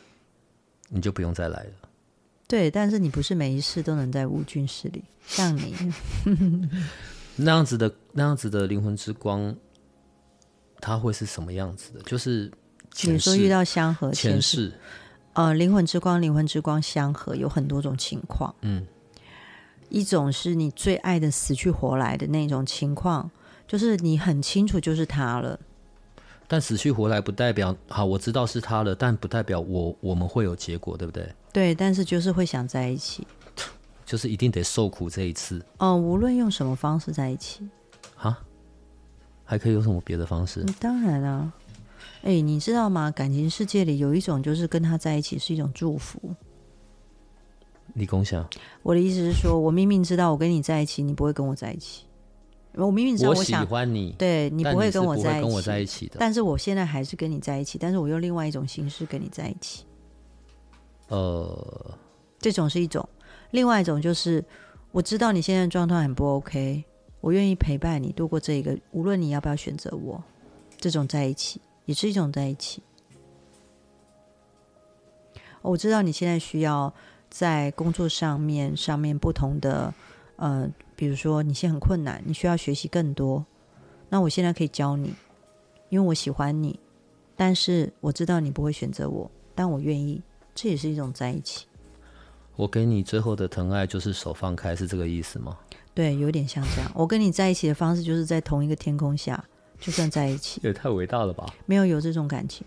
[0.88, 1.70] 你就不用再来了。
[2.46, 5.74] 对，但是你不是每一世都能在无菌室里，像你
[7.34, 9.54] 那样子的那样子的灵魂之光，
[10.80, 12.00] 它会是什么样子的？
[12.02, 12.50] 就是
[12.96, 14.72] 比如说遇到相合前世，
[15.32, 18.86] 呃，灵魂之光，灵魂之光相合有很多种情况，嗯。
[19.92, 23.30] 一种是你最爱的死去活来的那种情况，
[23.68, 25.60] 就是你很清楚就是他了，
[26.48, 31.30] 但死去活来不代表好，我知道是他了，但不代表我我们会有结果，对不对？
[31.52, 33.26] 对，但是就是会想在一起，
[34.06, 35.62] 就是一定得受苦这一次。
[35.76, 37.68] 哦，无论用什么方式在一起，
[38.16, 38.38] 哈，
[39.44, 40.64] 还可以有什么别的方式？
[40.80, 41.52] 当然啊，
[42.22, 43.10] 哎，你知道吗？
[43.10, 46.34] 感情世界里有一种就是跟他在一起是一种祝福。
[47.94, 48.48] 你共享，
[48.82, 52.06] 我的意思是说，我明明知道我跟你在一起，你不会跟我在一起。
[52.74, 56.16] 我明明知道我想我喜欢你，对你不会跟我在一起，跟我在一起的。
[56.18, 59.84] 但是我现在还是跟你在一起，但是我用另外一种形式跟你在一起。
[61.08, 61.98] 呃，
[62.38, 63.06] 这种是一种，
[63.50, 64.42] 另外一种就是
[64.90, 66.82] 我知道你现在状态很不 OK，
[67.20, 70.24] 我愿意陪伴你度过这一个，无论你要不要选择我，
[70.78, 72.82] 这种在一起也是一种在一起。
[75.60, 76.90] 我知道你现在需要。
[77.32, 79.92] 在工作上面，上面不同的
[80.36, 83.44] 呃，比如说你现在很困难，你需要学习更多，
[84.10, 85.14] 那我现在可以教你，
[85.88, 86.78] 因为我喜欢你，
[87.34, 90.20] 但是我知道你不会选择我，但我愿意，
[90.54, 91.66] 这也是一种在一起。
[92.54, 95.56] 我给你最后的疼爱就是手放开，是这个意思吗？
[95.94, 96.92] 对，有点像这样。
[96.94, 99.42] 我跟你在一起的方式就是在同一个天空下，
[99.80, 101.46] 就算在一起，也太伟大了吧？
[101.64, 102.66] 没有有这种感情。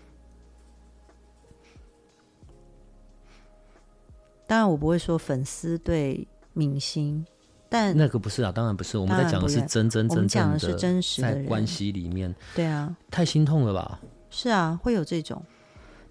[4.46, 7.26] 当然，我不会说粉丝对明星，
[7.68, 8.96] 但那个不是啊，当然不是。
[8.96, 12.34] 我们在讲的是真真正正的，是真实的在关系里面。
[12.54, 14.00] 对啊，太心痛了吧？
[14.30, 15.42] 是啊，会有这种，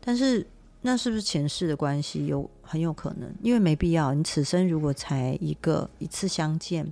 [0.01, 0.45] 但是
[0.81, 2.27] 那是不是前世的关系？
[2.27, 4.13] 有很有可能，因为没必要。
[4.13, 6.91] 你此生如果才一个一次相见，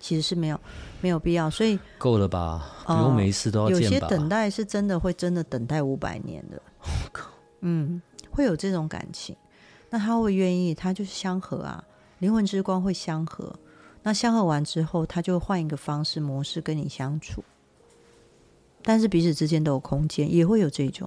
[0.00, 0.60] 其实是没有
[1.00, 1.48] 没有必要。
[1.48, 2.84] 所以够了吧？
[2.86, 3.70] 不用每一次都要？
[3.70, 6.60] 有些等待是真的会真的等待五百年的。
[7.60, 9.36] 嗯，会有这种感情。
[9.92, 11.84] 那他会愿意，他就是相合啊，
[12.18, 13.54] 灵魂之光会相合。
[14.02, 17.44] 那相合完之后，他就换一个方式模式跟你相处，
[18.82, 21.06] 但是彼此之间都有空间，也会有这种。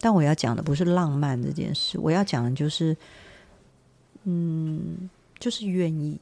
[0.00, 2.96] 但我要讲的不是浪漫这件事，我要讲的就是，
[4.24, 6.18] 嗯，就是愿意。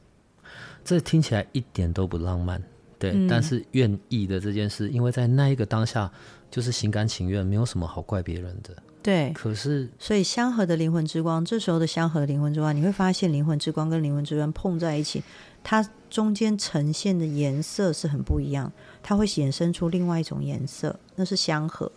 [0.83, 2.61] 这听起来一点都不浪漫，
[2.99, 6.11] 对，嗯、但是愿意的这件事，因为在那一个当下，
[6.51, 8.75] 就是心甘情愿，没有什么好怪别人的。
[9.03, 15.23] 对，可是所以相合的灵魂之光，这时候的相合的灵魂之光，你会发现灵魂之光跟灵魂之光碰在一起，
[15.63, 21.91] 它中间呈现的颜色是很不一样，它会衍生出另外一种颜色，那是相合，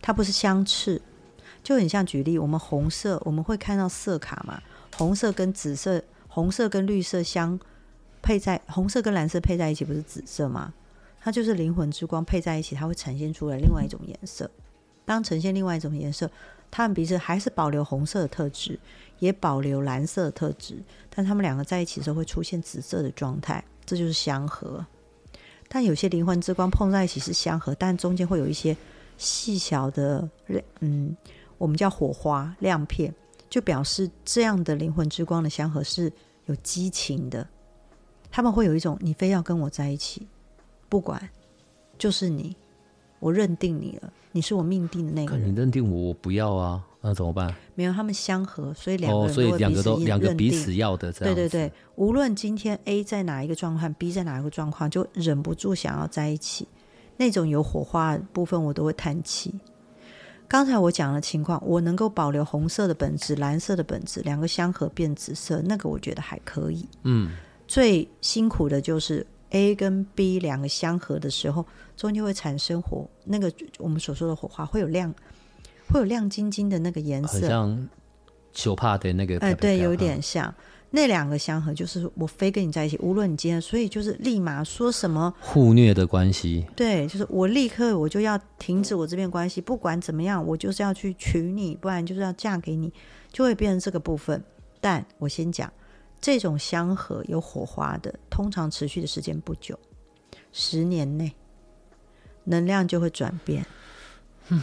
[0.00, 1.02] 它不是相斥，
[1.62, 4.62] 就很像举例，我们红色我们会看到色卡嘛，
[4.96, 7.60] 红色跟紫色，红色跟绿色相
[8.22, 10.72] 配在，红色跟蓝色配在一起不是紫色吗？
[11.20, 14.50] 它就是灵魂之光配在一起，它会呈现出来另外一种颜色。
[15.06, 16.30] 当呈现另外一种颜色，
[16.70, 18.78] 他们彼此还是保留红色的特质，
[19.20, 24.84] 也保留蓝色的特质，但他们两个在一起的时候会出现紫色的状态，这就是相合。
[25.68, 28.76] 但有些灵魂之光碰在一起是相合，但中间会有一些
[29.16, 30.28] 细小的，
[30.80, 31.16] 嗯，
[31.56, 33.14] 我们叫火花亮片，
[33.48, 36.12] 就表示这样的灵魂之光的相合是
[36.44, 37.46] 有激情的。
[38.30, 40.26] 他们会有一种你非要跟我在一起，
[40.88, 41.30] 不管
[41.96, 42.54] 就是你，
[43.18, 44.12] 我认定你了。
[44.32, 47.54] 你是我命定的那个人，你认定我，我不要啊，那怎么办？
[47.74, 51.34] 没有，他们相合，所以两个人、哦、所以两个都两个彼此要的这样。
[51.34, 56.68] 对对对，无论今天 A 在哪一个状况，B 在哪一个状况，就忍不住想要在一起。
[57.16, 59.58] 那种有火花的部分，我都会叹气。
[60.46, 66.86] 刚才我讲的情况，我能够保留红色的本质、蓝色的本质，两个相合变紫色，那个我觉得还可以。
[67.04, 67.30] 嗯，
[67.66, 69.26] 最辛苦的就是。
[69.50, 71.64] A 跟 B 两个相合的时候，
[71.96, 75.14] 中间会产生火，那个我们所说的火花会有亮，
[75.88, 77.88] 会有亮晶晶的那个颜色，像
[78.52, 80.52] 球帕的那个，哎，对，有点像
[80.90, 92.92] 那两个相合，就是我非跟你在一起，无论你今天，所以就是立马说什么互虐的关系，对，就是我立刻我就要停止我这边关系，不管怎么样，我就是要去娶你，不然就是要嫁给你，
[93.30, 94.42] 就会变成这个部分。
[94.80, 95.72] 但我先讲。
[96.26, 99.78] 这种相合有火花的，通常持续的时间不久，
[100.50, 101.32] 十年内
[102.42, 103.64] 能量就会转变。
[104.48, 104.60] 嗯，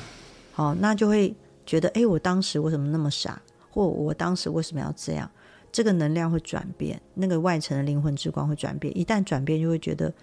[0.52, 1.34] 好，那就会
[1.65, 3.41] 觉得，哎，我当时为什么那么傻？
[3.71, 5.32] 或我当时为什么要这样？
[5.71, 8.97] 这个能量会转变，那个外层的灵魂之光会转变。
[8.97, 10.13] 一旦转变，就会觉得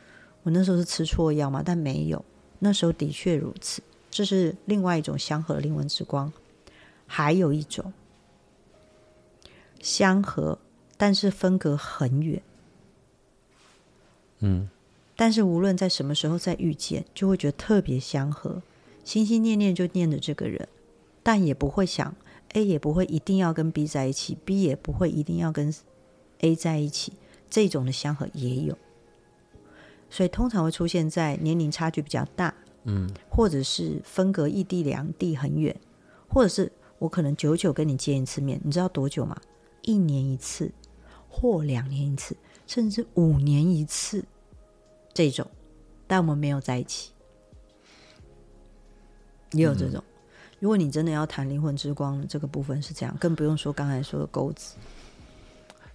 [0.42, 1.62] 我那时候是吃错药吗？
[1.64, 2.22] 但没有，
[2.58, 3.82] 那时候的确如此。
[4.10, 6.30] 这是另外一种相合的灵魂之光。
[7.06, 7.90] 还有一种
[9.80, 10.58] 相合。
[11.00, 12.42] 但是分隔很远，
[14.40, 14.68] 嗯，
[15.16, 18.60] 但是无论在什么时候再遇见，就会觉得特别相合，
[19.02, 20.68] 心心念念就念着这个人，
[21.22, 22.14] 但也不会想
[22.52, 25.74] A 也不会一定要跟 B 在一起，B 也不会一定要跟
[26.40, 27.14] A 在一起，
[27.48, 28.76] 这种的相合也有，
[30.10, 35.74] 所以通常会出现在年龄差距比较大，嗯，或者是分隔异地两地很远，
[36.28, 39.40] 或者是我可能久久跟你见一次面，你知道多久吗？
[39.80, 40.70] 一年一次。
[41.30, 44.22] 或两年一次，甚至五年一次，
[45.14, 45.46] 这种，
[46.06, 47.12] 但我们没有在一起，
[49.52, 50.02] 也有这种。
[50.04, 50.12] 嗯、
[50.58, 54.74] 如果你真的要谈灵魂之光，这个部分是这样，更不用说刚才说的钩子。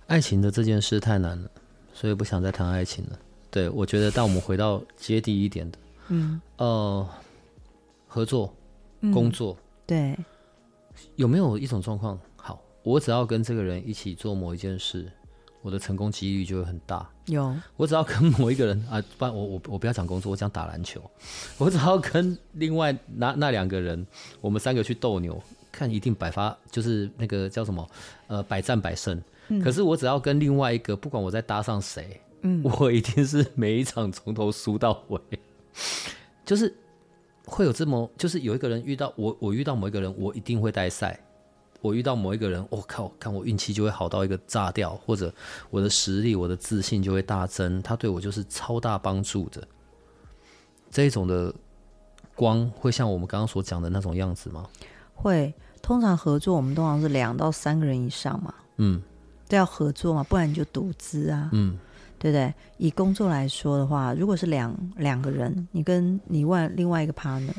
[0.08, 1.52] 爱情的这件事太难了，
[1.94, 3.20] 所以不想再谈爱情了。
[3.52, 5.78] 对，我觉得，但我们回到接地一点的，
[6.10, 7.08] 嗯，呃，
[8.08, 8.54] 合作、
[9.14, 10.18] 工作，嗯、对，
[11.16, 12.20] 有没有一种状况？
[12.38, 15.12] 好，我只要跟这个人一起做某一件事。
[15.66, 17.10] 我的成功几率就会很大。
[17.26, 21.02] 有，我只要跟某一个人啊，不然我我我不要讲工作，我讲打篮球。
[21.58, 24.06] 我只要跟另外那那两个人，
[24.42, 27.90] 我们三个去斗牛，看一定百发，就是那个叫什么
[28.28, 29.20] 呃百战百胜。
[29.48, 35.20] 嗯，可是我只要跟另外一个，不管我在搭上谁，嗯，我一定是每一场从头输到尾，
[36.46, 36.72] 就是
[37.44, 41.20] 会有这么，就是有一个人遇到我，我遇到某一个人，我一定会带赛。
[41.86, 45.32] 我遇到某一个人，我、哦、靠，看我运气就会好到一个炸掉，或者
[45.70, 49.66] 我的实力、我的自信就会大增，他对我就是超大帮助的。
[50.90, 51.54] 这一种的
[52.34, 54.66] 光会像我们刚刚所讲的那种样子吗？
[55.14, 59.02] 会，通常合作我们通常是两到三个人以上嘛，嗯，
[59.48, 61.78] 都要合作嘛，不然你就独资啊，嗯，
[62.18, 62.54] 对不对？
[62.78, 67.54] 以工作来说的话，如果是两两个人，你跟你外另外一个 partner，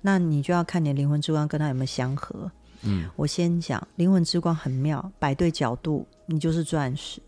[0.00, 2.50] 那你就要看你的灵魂之光跟他有没有相合。
[2.82, 7.20] 嗯，我先讲灵魂之光很妙，摆对角度，你就是钻石；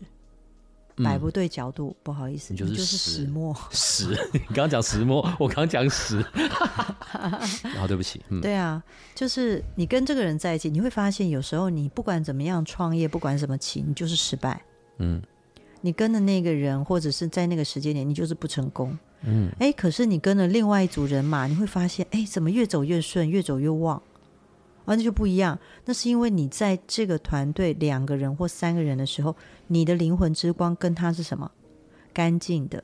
[1.03, 3.55] 摆、嗯、不对角度，不好意思，你就是石墨。
[3.71, 6.23] 石，你刚刚讲石墨，我刚讲石，
[7.63, 8.21] 然 后对不起。
[8.29, 8.81] 嗯，对啊，
[9.13, 14.61] 就是你跟这个人在一起，你会发现有时候你不管怎么样创业，不管什么起，你就是失败。
[14.99, 15.21] 嗯，
[15.81, 18.97] 你跟的那个人，或者是在那个时间点，你就是不成功。
[19.23, 24.01] 嗯，哎，可是你跟了另外一组人马，你会发现，哎，怎么越走越顺，越走越旺。
[24.85, 29.35] 完全就不一样，那是因为你在这个团队两个人或三个人的时候，
[29.67, 31.51] 你的灵魂之光跟他是什么？
[32.13, 32.83] 干净的。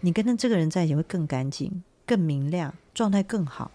[0.00, 3.70] 你跟他这个人在一起会更干净、更明亮，状态更好。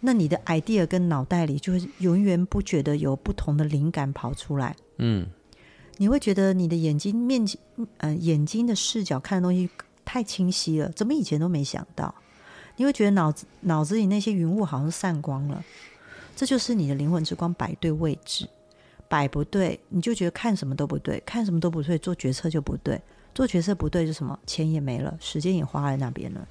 [0.00, 4.76] 那你的 idea 跟脑袋里就会永远不觉得有不同的灵感跑出来。
[4.98, 5.26] 嗯，
[5.96, 7.60] 你会觉得你的眼睛面前，
[7.98, 9.70] 呃，眼睛的视角看的东西
[10.04, 12.14] 太清晰了，怎么以前都没想到？
[12.76, 15.64] 你会觉得脑子脑子里那些云雾好像散光了。
[16.34, 18.48] 这就是你的灵魂之光摆对位置，
[19.08, 23.00] 摆不对，你就觉得看什么都不对，看什么都不对，做决策就不对，
[23.34, 26.46] 做决策不对就什么，钱也没了，时间也花在那边了。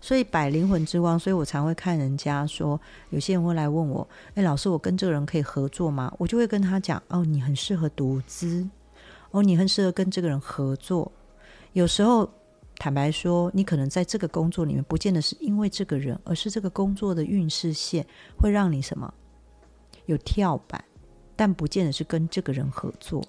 [0.00, 2.78] 所以摆灵魂之光，所以我常会看人家说，
[3.10, 6.12] 有些人会来问我，哎，老师，我跟这个人可以合作吗？
[6.18, 8.68] 我就会跟他讲，哦，你很适合独资，
[9.30, 11.10] 哦，你很适合跟这个人合作。
[11.72, 12.30] 有时候。
[12.76, 18.04] 坦白说，你可能在这个工作里面，不见得是因为这个人，而是这个工作的运势线
[18.36, 19.12] 会让你什么
[20.06, 20.84] 有跳板，
[21.36, 23.24] 但不见得是跟这个人合作。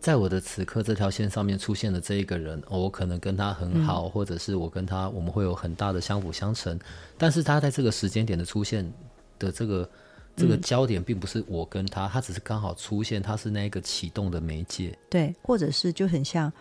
[0.00, 6.78] 在我的此刻这条线上面出现的这一个人，我可能跟他很好，嗯，或者是我跟他我们会有很大的相辅相成，
[7.18, 8.90] 但是他在这个时间点的出现
[9.38, 9.88] 的这个
[10.34, 14.96] 这个焦点，并不是我跟他，他只是刚好出现，他是那个启动的媒介。
[15.10, 16.52] 对，或者是就很像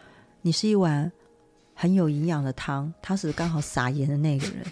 [0.41, 1.11] 你是一碗。
[1.75, 4.65] 很有营养的汤，他是刚好撒盐的那个人，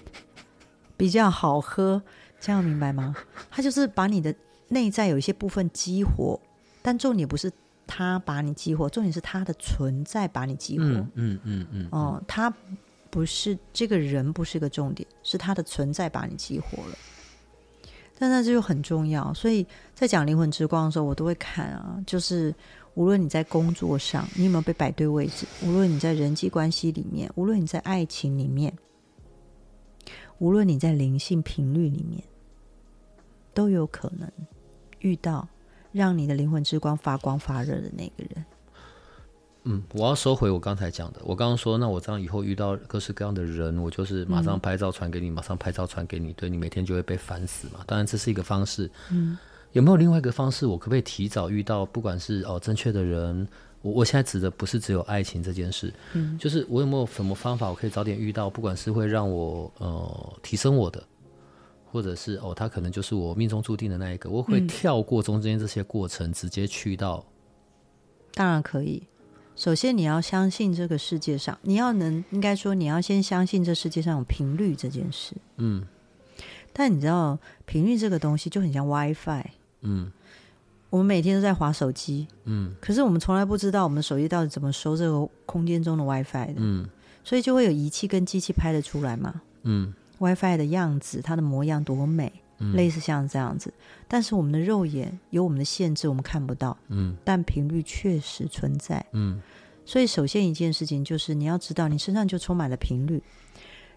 [0.95, 2.01] 比较好喝，
[2.39, 3.13] 这样明白吗？
[3.51, 4.33] 他就是把你的
[4.69, 6.39] 内在有一些部分激活，
[6.81, 7.51] 但重点不是
[7.85, 10.85] 他把你激活，重点是他的存在把你激活。
[10.85, 12.51] 嗯嗯嗯，嗯哦，他
[13.09, 16.95] 不是这个人，不是个重点，是他的存在把你激活了。
[18.17, 22.55] 但那这就很重要，所以在讲灵魂之光的时候，我都会看啊，就是。
[22.95, 28.71] 无论你在工作上，你有没有被摆对位置；无论你在人际关系里面，无论你在爱情里面，
[30.37, 32.23] 无论你在灵性频率里面，
[33.53, 34.31] 都有可能
[34.99, 35.47] 遇到
[35.91, 38.45] 让你的灵魂之光发光发热的那个人。
[39.63, 41.21] 嗯，我要收回我刚才讲的。
[41.23, 47.79] 我刚刚说，那我这样以后遇到各式各样的人，我就是马上拍照传给你，嗯、马上拍照传给你，对，你每天就会被烦死嘛。
[47.87, 48.91] 当然，这是一个方式。
[49.09, 49.35] 嗯。
[49.73, 50.65] 有没有另外一个方式？
[50.65, 51.85] 我可不可以提早遇到？
[51.85, 53.47] 不管是哦正确的人，
[53.81, 58.49] 我我现在指的不是只有爱情这件事，嗯，就是我有没有什么方法，我可以早点遇到？
[58.49, 61.03] 不管是会让我呃提升我的，
[61.91, 67.25] 或者是哦他可能就是我命中注定的那一个，我会跳过中间这些过程，直接去到。
[68.35, 69.03] 当然可以。
[69.55, 75.35] 首先你要相信这个世界上，你要能应该说你要先相信这世界上有频率这件事。
[75.57, 75.85] 嗯。
[76.71, 79.45] 但你知道频率这个东西就很像 WiFi。
[79.83, 80.11] 嗯，
[80.89, 86.87] 我们每天都在划手机，嗯，可是我们从来不知道我们手机到底怎么收这个空间中的 WiFi 的，嗯，
[87.23, 93.73] 所以就会有仪器跟机器拍得出来嘛，嗯，WiFi 的样子，它的模样多美，嗯，类似像这样子，
[94.07, 99.41] 但是我们的肉眼有我们的限制，我们看不到，嗯，但频率确实存在，嗯，
[99.85, 103.21] 所以首先一件事情就是你要知道，你身上就充满了频率，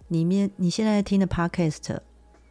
[0.09, 1.99] 里面你现在听的 Podcast，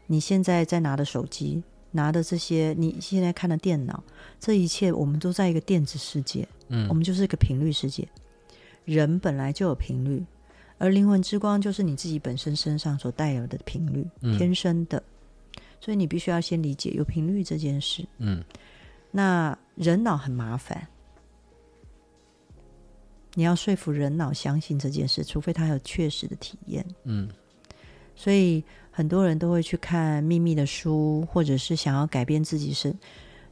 [0.08, 1.64] 你现在在拿的手机。
[1.96, 4.04] 拿的这些，你现在看的电脑，
[4.38, 8.06] 这一切我们都在一个电子世界，嗯，我们就是一个频率世界。
[8.84, 10.24] 人本来就有频率，
[10.78, 15.02] 而灵魂之光就是你自己本身身上所带有的频率，嗯，天生的。
[15.80, 18.44] 所以你必须要先理解有频率这件事，嗯。
[19.12, 20.86] 那人脑很麻烦，
[23.36, 27.30] 你要说服人脑相信这件事，除非他有确实的体验，嗯。
[28.16, 28.62] 所以。
[28.96, 32.96] 很多人都会去看秘密的书，或者是想要改变自己是，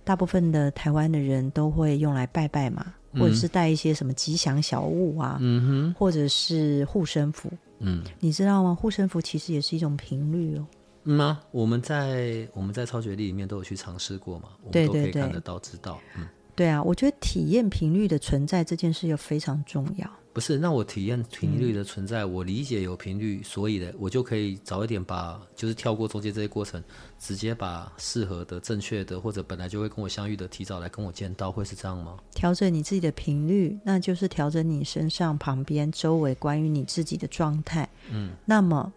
[0.01, 8.73] 大部分的台湾的人都会用来拜拜嘛，或者是带一些什么吉祥小物啊，嗯哼，或者是护身符，嗯，你知道吗？
[8.73, 10.65] 护身符其实也是一种频率哦。
[11.03, 11.37] 嗯啊？
[11.51, 15.99] 我们在我们在超觉力里面都有去尝试过嘛，我们都可以看得到、知道。
[16.17, 16.25] 嗯，
[16.55, 20.09] 对啊，我觉得体验频率的存在这件事又非常重要。
[20.33, 26.83] 不是，那我体验频率的存在，嗯、我理解有频率，所以呢，我就可以早一点把，就是跳过中间这些过程，
[27.19, 32.17] 直接把适合的、正确的，或者本来就会跟我相遇的，提早来跟我见到，会是这样吗？
[32.33, 37.87] 调整你自己的频率，那就是调整你身上、旁边、周围关于你自己的状态。
[38.09, 38.91] 嗯，那么。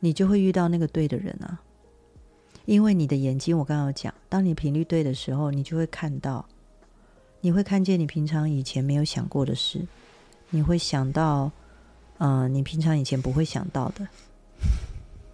[0.00, 1.58] 你就会遇到那个对的人啊，
[2.66, 6.46] 因为你的眼睛，我刚刚有讲，当你频率对的时候，你就会看到，
[7.40, 9.80] 你会看见你平常以前没有想过的事，
[10.54, 11.50] 你会想到，
[12.18, 14.06] 呃，你平常以前不会想到的，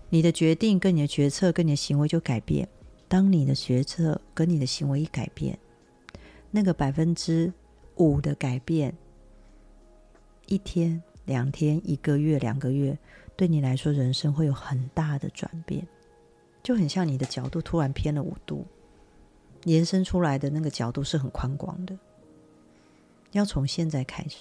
[0.09, 2.67] 你的决定跟你的决策跟你的行为就改变。
[3.07, 5.59] 当你的决策跟你的行为一改变，
[6.51, 7.53] 那个百分之
[7.97, 8.97] 五的改变，
[10.47, 12.97] 一天、两天、一个月、两个月。
[13.37, 15.87] 对你来说，人生会有很大的转变，
[16.63, 18.67] 就很像你的角度突然偏了五度，
[19.65, 21.95] 延伸出来的那个角度是很宽广的。
[23.33, 24.37] 要从现在开始，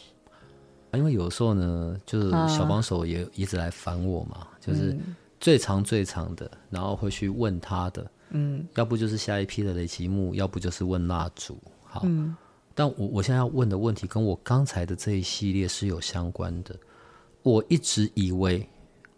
[0.94, 4.98] 因为有时候呢，就是小帮手也一直来烦我嘛，啊、就是
[5.40, 11.58] 最长最长的，然后会去问他的，嗯，要不就是下一批的雷击木，要不就是问蜡烛。
[11.84, 12.36] 好，嗯、
[12.74, 16.76] 但我我现在要问的问题跟我刚才的这一系列是有相关的，
[17.44, 18.68] 我一直以为。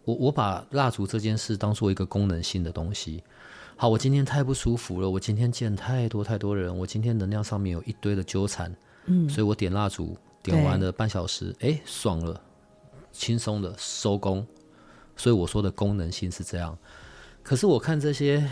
[0.04, 3.24] 我我把蜡烛这件事当做一个功能性的东西。
[3.76, 12.42] 好，我今天太不舒服了，我今天见太多太多人，我今天能量上面有一堆的纠缠，嗯，所以我点蜡烛，点完了半小时，哎，爽了，
[13.12, 14.46] 轻松的收工。
[15.16, 16.78] 所以我说的功能性是这样。
[17.44, 18.50] 可是我看这些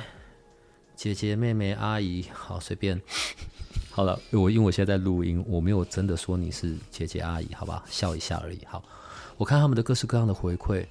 [0.96, 3.02] 姐姐、妹妹、阿姨，好随便，
[3.92, 8.60] 好了，我因为我现在在录音，我没有真的说你是姐姐、阿姨，好吧，笑一下而已。
[8.66, 8.84] 好，
[9.38, 10.86] 我看他们的各式各样的回馈。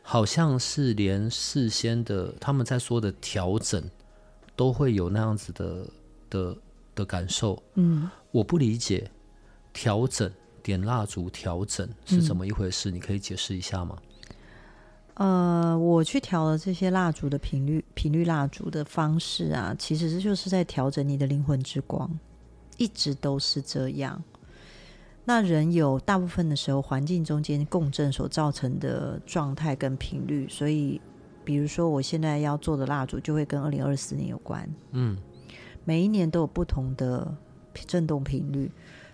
[0.00, 3.82] 好像是连事先的他们在说的调整，
[4.56, 5.86] 都会有那样子的
[6.30, 6.56] 的
[6.94, 7.62] 的感受。
[7.74, 9.10] 嗯，我不理解
[9.78, 10.28] 调整
[10.60, 12.90] 点蜡烛调整是怎么一回事？
[12.90, 13.96] 你可以解释一下吗？
[15.14, 22.10] 呃，我去调了这些蜡烛的频率，频率蜡烛的方式啊，其实就是在调整你的灵魂之光，
[22.76, 24.20] 一直都是这样。
[25.24, 31.00] 那人有大部分的时候，环境中间共振所造成的状态跟频率，所以，
[31.44, 34.68] 比如说我现在要做的蜡烛，就会跟二零二四年有关。
[34.90, 35.16] 嗯，
[35.84, 37.32] 每一年都有不同的
[37.86, 38.68] 振动频率。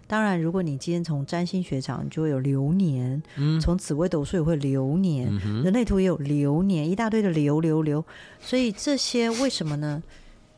[0.07, 8.05] 当然，如果你今天从占星学场，就会有流年；嗯，从紫微斗数也会流年，嗯、人类图也有流年，一大堆的流流流。
[8.41, 10.03] 所以这些为什么呢？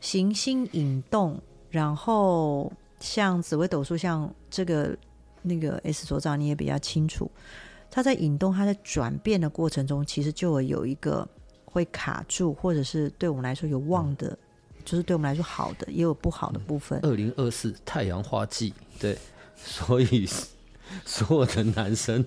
[0.00, 1.40] 行星引动，
[1.70, 4.96] 然后像紫微斗数，像这个。
[5.48, 7.30] 那个 S 所长你也比较清楚，
[7.88, 11.24] 它在引动、它在转变的过程中，其实就会有一个
[11.64, 14.36] 会卡住，或者是对我们来说有旺的，
[14.74, 16.98] 嗯、就是对我们来说好的，也有不好的部分。
[17.04, 19.16] 二零二四太阳花季，对，
[19.56, 20.28] 所以
[21.04, 22.24] 所有的男生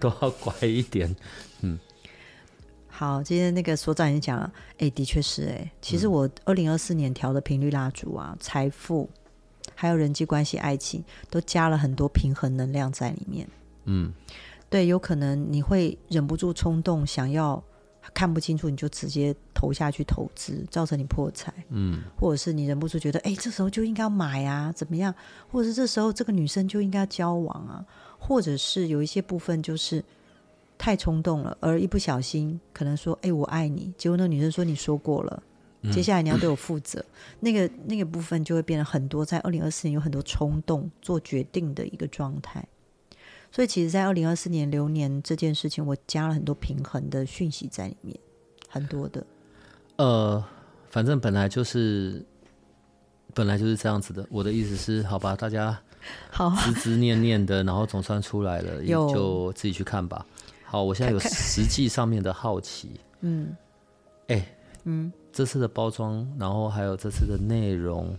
[0.00, 1.14] 都要乖一点。
[1.60, 1.78] 嗯，
[2.88, 9.10] 好，今天那个所长也讲了，哎，的确是哎，其实我二零二四年调的频率蜡烛啊，财富。
[9.74, 13.46] 还有人际关系、爱情，都加了很多平衡能量在里面。
[13.84, 14.12] 嗯，
[14.68, 17.62] 对，有可能你会忍不住冲动，想要
[18.14, 21.52] 看不清楚，你就直接投下去投资，造成你破财。
[21.68, 25.14] 嗯，或者是你忍不住觉得，哎，这时候就应该买啊，怎么样？
[25.50, 27.84] 或者是这时候这个女生就应该交往啊，
[28.18, 30.04] 或者是有一些部分就是
[30.76, 35.42] 太冲动了，而一不小心可能说，哎，我爱你，结果那个女生说你说过了。
[35.92, 37.06] 接下来你要对我负责，嗯、
[37.38, 42.66] 那个那个部分就会变得很多，在二零二四年有很多冲动做决定的一个状态。
[43.50, 48.18] 所以其实，在二零二四年流年这件事情，我加了很多平衡的讯息在里面，
[48.68, 49.24] 很多的。
[49.96, 50.44] 呃，
[50.90, 52.24] 反正本来就是
[53.34, 54.26] 本来就是这样子的。
[54.30, 55.78] 我的意思是，好吧，大家
[56.30, 60.24] 好，思思念念的，然后总算出来了，也就自己去看吧。
[60.64, 62.90] 好，我现在有实际上面的好奇，
[63.20, 63.56] 嗯，
[64.28, 64.48] 哎、欸，
[64.84, 65.12] 嗯。
[65.30, 68.18] 这次的包装，然后还有这次的内容，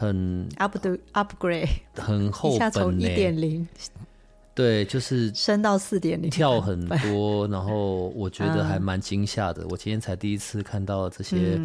[0.00, 3.68] 很 up the upgrade，很厚本，从一点零，
[4.54, 9.66] 对，就是升到四点零，跳很多，然后我觉得还蛮惊吓的。
[9.68, 11.60] 我今天才第一次看到这些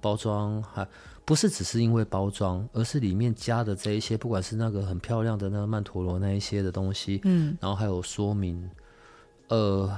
[0.00, 0.84] 包装，还
[1.24, 8.68] 不是只是因为包装，而是里面加的这一些，不管是那个很漂亮的那个曼陀罗那一些的东西，嗯，然后还有说明，
[9.48, 9.96] 呃。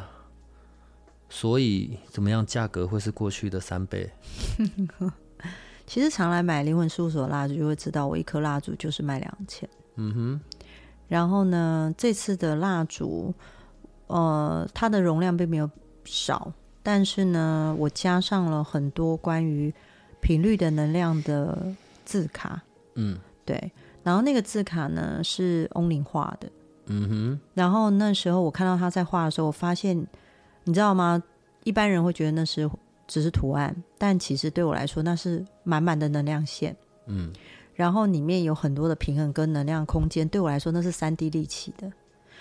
[1.33, 2.45] 所以怎么样？
[2.45, 4.11] 价格会是过去的三倍？
[5.91, 9.69] 其实常来买灵魂事务所蜡烛，就会知道我一颗蜡烛就是卖两千。
[9.97, 10.41] 嗯哼。
[11.09, 13.35] 然后呢，这次的蜡烛，
[14.07, 15.69] 呃，它的容量并没有
[16.05, 16.53] 少，
[16.85, 19.75] 但是呢，我加上了很多关于
[20.21, 21.75] 频率的能量的
[22.05, 22.63] 字卡。
[22.95, 23.73] 嗯，对。
[24.05, 26.49] 然后那个字卡呢是翁林画的。
[26.87, 27.41] 嗯哼。
[27.53, 30.07] 然后那时候我看到他在画的时候，我发现，
[30.63, 31.21] 你知道吗？
[31.65, 32.71] 一般人会觉得那是。
[33.11, 36.75] 只是图案，但其实对我来说，那是满满的能量线。
[37.07, 37.33] 嗯，
[37.75, 41.91] 然后里面有很多的平衡跟能量空间，对我来说那是三 D 立体的。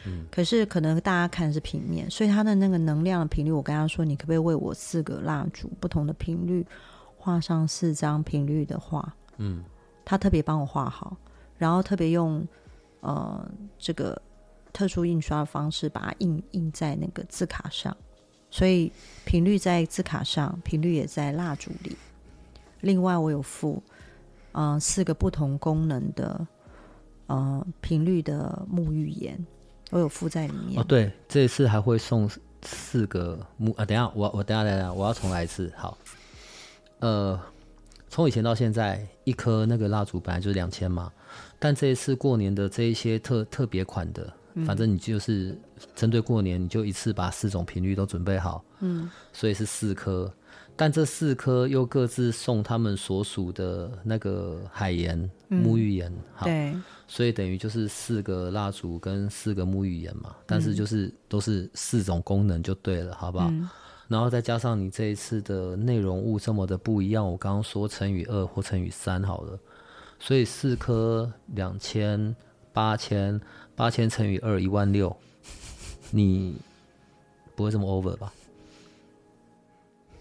[0.05, 6.63] 嗯，可是可能大家看的是平面，所以它的那个能量的频率，我跟他说，你可不可以为我四个蜡烛不同的频率
[7.17, 9.11] 画上四张频率的画？
[9.37, 9.63] 嗯，
[10.05, 11.17] 他特别帮我画好，
[11.57, 12.47] 然后特别用
[12.99, 13.49] 呃
[13.79, 14.21] 这个
[14.71, 17.95] 特殊印刷的方式把它印印在那个字卡上。
[18.51, 18.91] 所以
[19.25, 21.95] 频率在字卡上，频率也在蜡烛里。
[22.81, 23.81] 另外，我有附
[24.53, 26.47] 呃四个不同功能的
[27.27, 29.45] 呃频率的沐浴盐，
[29.91, 30.79] 我有附在里面。
[30.79, 32.29] 哦，对，这一次还会送
[32.63, 35.71] 四个沐啊，等下我我等下等下，我要重来一次。
[35.75, 35.97] 好，
[36.99, 37.39] 呃，
[38.09, 41.11] 从以前到现在，一颗那个蜡烛本来就是两千嘛，
[41.59, 44.33] 但这一次过年的这一些特特别款的。
[44.65, 45.57] 反正你就是
[45.95, 50.31] 针对过年，你就一次把四种频率都准备好，嗯，所以是四颗，
[50.75, 56.75] 但这四颗又各自送他们所属的那个海盐、沐浴盐，好，对，
[57.07, 63.47] 所以等于就是四个蜡烛跟四个沐浴盐嘛，但是就是都是四种功能就对了，好不好？
[63.49, 63.69] 嗯，
[64.07, 69.59] 然后再加上你这一次的内容物这么的不一样，我刚刚说乘以二或乘以三好了，
[70.19, 72.35] 所以四颗两千
[72.73, 73.39] 八千。
[73.79, 75.15] 八千乘以二，一万六，
[76.11, 76.53] 你
[77.55, 78.33] 不会这么 over 吧？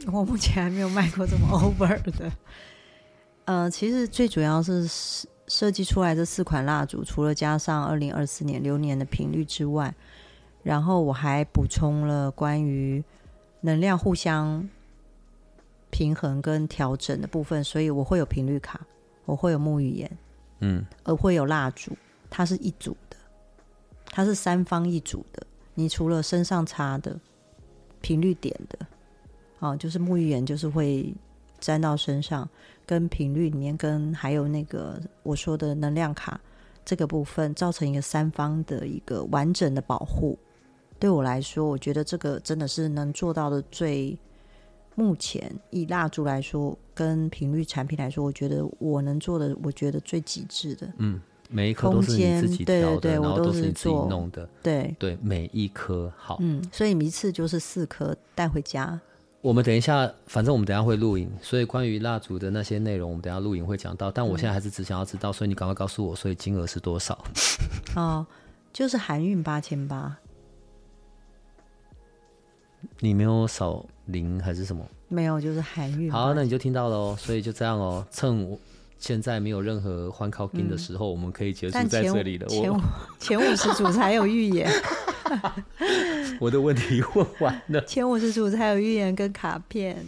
[0.07, 2.31] 我目前还没有卖过这么 over 的。
[3.47, 4.89] 呃，其实最主要是
[5.49, 9.93] 设计出来这四款蜡烛，除了加上二零二四年流年的频率之外，
[10.63, 13.03] 然后我还补充了关于
[13.63, 14.69] 能量互相
[15.91, 18.87] 平衡跟调整的部分，所以我会有频率卡，
[19.25, 20.09] 我会有木语盐，
[20.61, 21.91] 嗯，而会有蜡烛，
[22.31, 22.97] 它是一组。
[24.11, 27.19] 它是三方一组的，你除了身上擦的
[28.01, 28.79] 频率点的，
[29.61, 31.15] 哦，就是沐浴盐，就是会
[31.61, 32.49] 沾到身上，
[32.85, 36.41] 跟频率里面跟还有那个我说的能量卡
[36.85, 40.39] 这个部分，造成一个三方的一个完整的保护。
[40.99, 44.19] 对我来说，我觉得这个真的是能做到的最，
[44.97, 51.21] 目前以蜡烛来说，跟频率产品来说，我觉得我能做的，我觉得最极致的，嗯。
[51.49, 59.01] 每一颗都是你自己挑的，对对对，然后都是你自己弄的，对对，每一颗好，嗯，所以一次就是四颗带回家。
[59.41, 64.11] 我们等一下，反正我们等一下会录影，所以关于蜡烛的那些内容，我们等一下录影会讲到。
[64.11, 67.17] 但我现在还是只想要知道，所以你赶快告诉我，所以金额是多少？
[67.95, 68.27] 哦，
[68.73, 70.19] 就是含运八千八。
[72.99, 74.85] 你没有少零还是什么？
[75.07, 76.11] 没有，就是含运。
[76.11, 77.17] 好，那你就听到了哦。
[77.19, 78.59] 所以就这样哦，趁我。
[78.99, 82.47] 现在没有任何换靠金的时候，嗯，我们可以结束在这里了。
[82.49, 82.81] 前
[83.19, 84.69] 前五十组才有预言。
[86.41, 87.81] 我的问题问完了。
[87.83, 90.05] 前五十组才有预言跟卡片。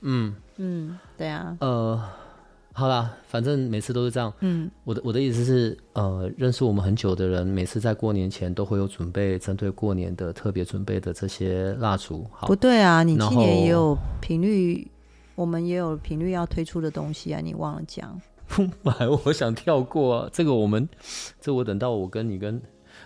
[0.00, 1.56] 嗯嗯，对啊。
[1.60, 2.02] 呃，
[2.72, 4.32] 好啦，反正每次都是这样。
[4.40, 12.26] 嗯，我的我的意思是，呃，认识我们很久的人，每次在过年前都会有准备，针对过年的特别准备的这些蜡烛。
[12.32, 14.86] 好，不对啊，你今年也有频率，
[15.34, 18.20] 我们也有频率要推出的东西啊，你忘了讲。
[18.82, 20.88] 来， 我想跳过啊，这个我们，
[21.40, 22.60] 这我等到我跟你跟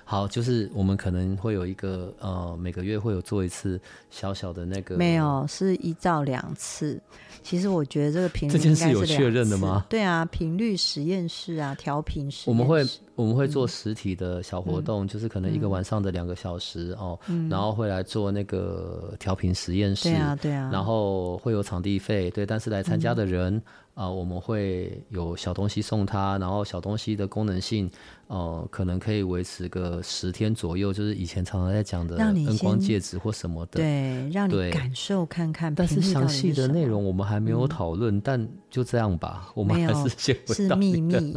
[0.05, 3.80] 好，就是我们可能会有一个呃，每个月会有做一次
[4.11, 7.01] 小小的那个，没有，是一到两次。
[7.43, 9.86] 其实我觉得这个频率这件事有确认的吗？
[9.89, 12.51] 对啊，频率实验室啊，调频室。
[12.51, 12.84] 我们会
[13.14, 23.55] 我们会做实体的小活动，嗯、就是可能一个晚上的两个小时、嗯、哦、嗯，然后会来做那个调频实验室，对啊对啊，然后会有场地费，对，但是来参加的人。
[23.55, 23.62] 嗯
[23.99, 27.90] 啊、呃，我们会有小东西送他，然后小东西的功能性，
[28.28, 35.74] 呃，可能可以维持个十天左右，就是以前常常在讲的灯光戒指或什么的，对，让你感受看看。
[35.74, 41.34] 但是详细的内容我们还没有讨论、嗯，但就这样吧，我们还是先是秘密。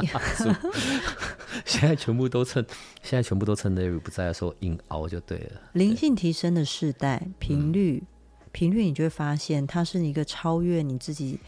[1.66, 2.64] 现在全部都趁
[3.02, 5.62] 现在全部都趁 Larry 不在的时候硬熬就对了。
[5.74, 8.04] 灵性提升的世代，频率
[8.52, 11.40] 频、嗯、率，你就会发现它是一个超越你自己。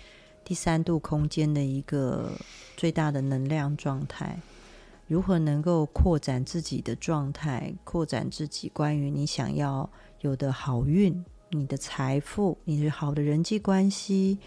[0.44, 2.32] 第三度空间的一个
[2.76, 4.40] 最大的能量状态，
[5.08, 9.90] 如何能够扩展自己的状态，扩展自己关于你想要
[10.22, 14.38] 有的好运、你的财富、你的好的人际关系，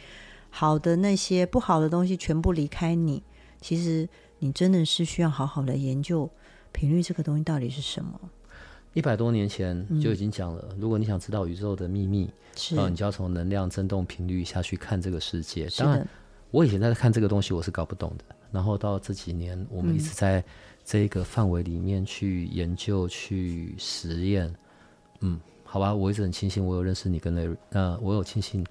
[0.51, 3.23] 好的那些不好的东西全部离开你，
[3.61, 6.29] 其实你真的是需要好好的研究
[6.73, 8.21] 频率这个东西到底是什么。
[8.97, 15.69] 一百多年前就已经讲了，嗯、如果你想知道宇宙的秘密，是、呃，你就要从能量振动频率下去看这个世界。
[15.77, 16.09] 当然，
[16.51, 18.25] 我以前在看这个东西，我是搞不懂的。
[18.51, 20.43] 然后到这几年，我们一直在
[20.83, 24.51] 这一个范围里面去研究、去实验。
[25.21, 28.65] 嗯，好吧，我一直很庆幸我有认识你跟 Larry，呃，我有庆幸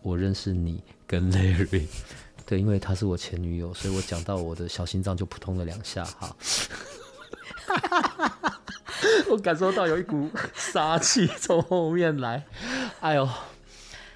[0.00, 1.88] 我认识你跟 Larry，
[2.46, 6.36] 对，因为她是我前女友，所以我讲到我的小心脏就扑通了两下，哈。
[9.30, 12.44] 我感受到有一股 杀气从后面来，
[13.00, 13.28] 哎呦，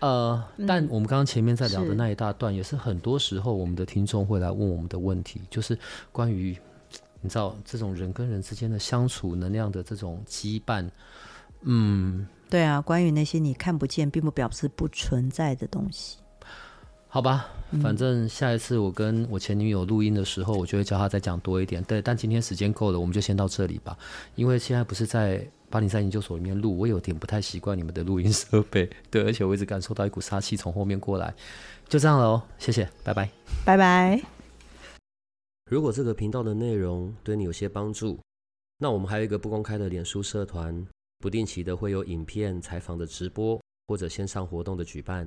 [0.01, 5.79] 呃，嗯、但我们刚刚前面在聊的那一大段，也是很多时候我们的听众会来问我们的问题，就是
[6.13, 6.57] 关于
[7.21, 10.89] 你知道这种人跟人之间的相处能量的这种羁绊，
[11.63, 16.19] 嗯，对啊，关于那些你看不见并不表示不存在的东西。
[17.17, 17.49] 好吧，
[17.83, 21.83] 反正下一次我跟我前女友录音的时候，我就会叫她再讲多一点。
[21.85, 23.97] 对，但今天时间够了，我们就先到这里吧。
[24.35, 28.87] 因为现在不是在八零三研究所里面录，我有点不太习惯你们的录音设备。
[29.11, 31.35] 对，而且我一直感受到一股杀气从后面过来。
[31.89, 33.31] 就这样了哦，谢谢，拜拜，
[33.65, 34.21] 拜拜。
[35.71, 38.21] 如果这个频道的内容对你有些帮助，
[38.77, 40.87] 那我们还有一个不公开的脸书社团，
[41.21, 45.27] 不定期的会有影片、采访的直播或者线上活动的举办。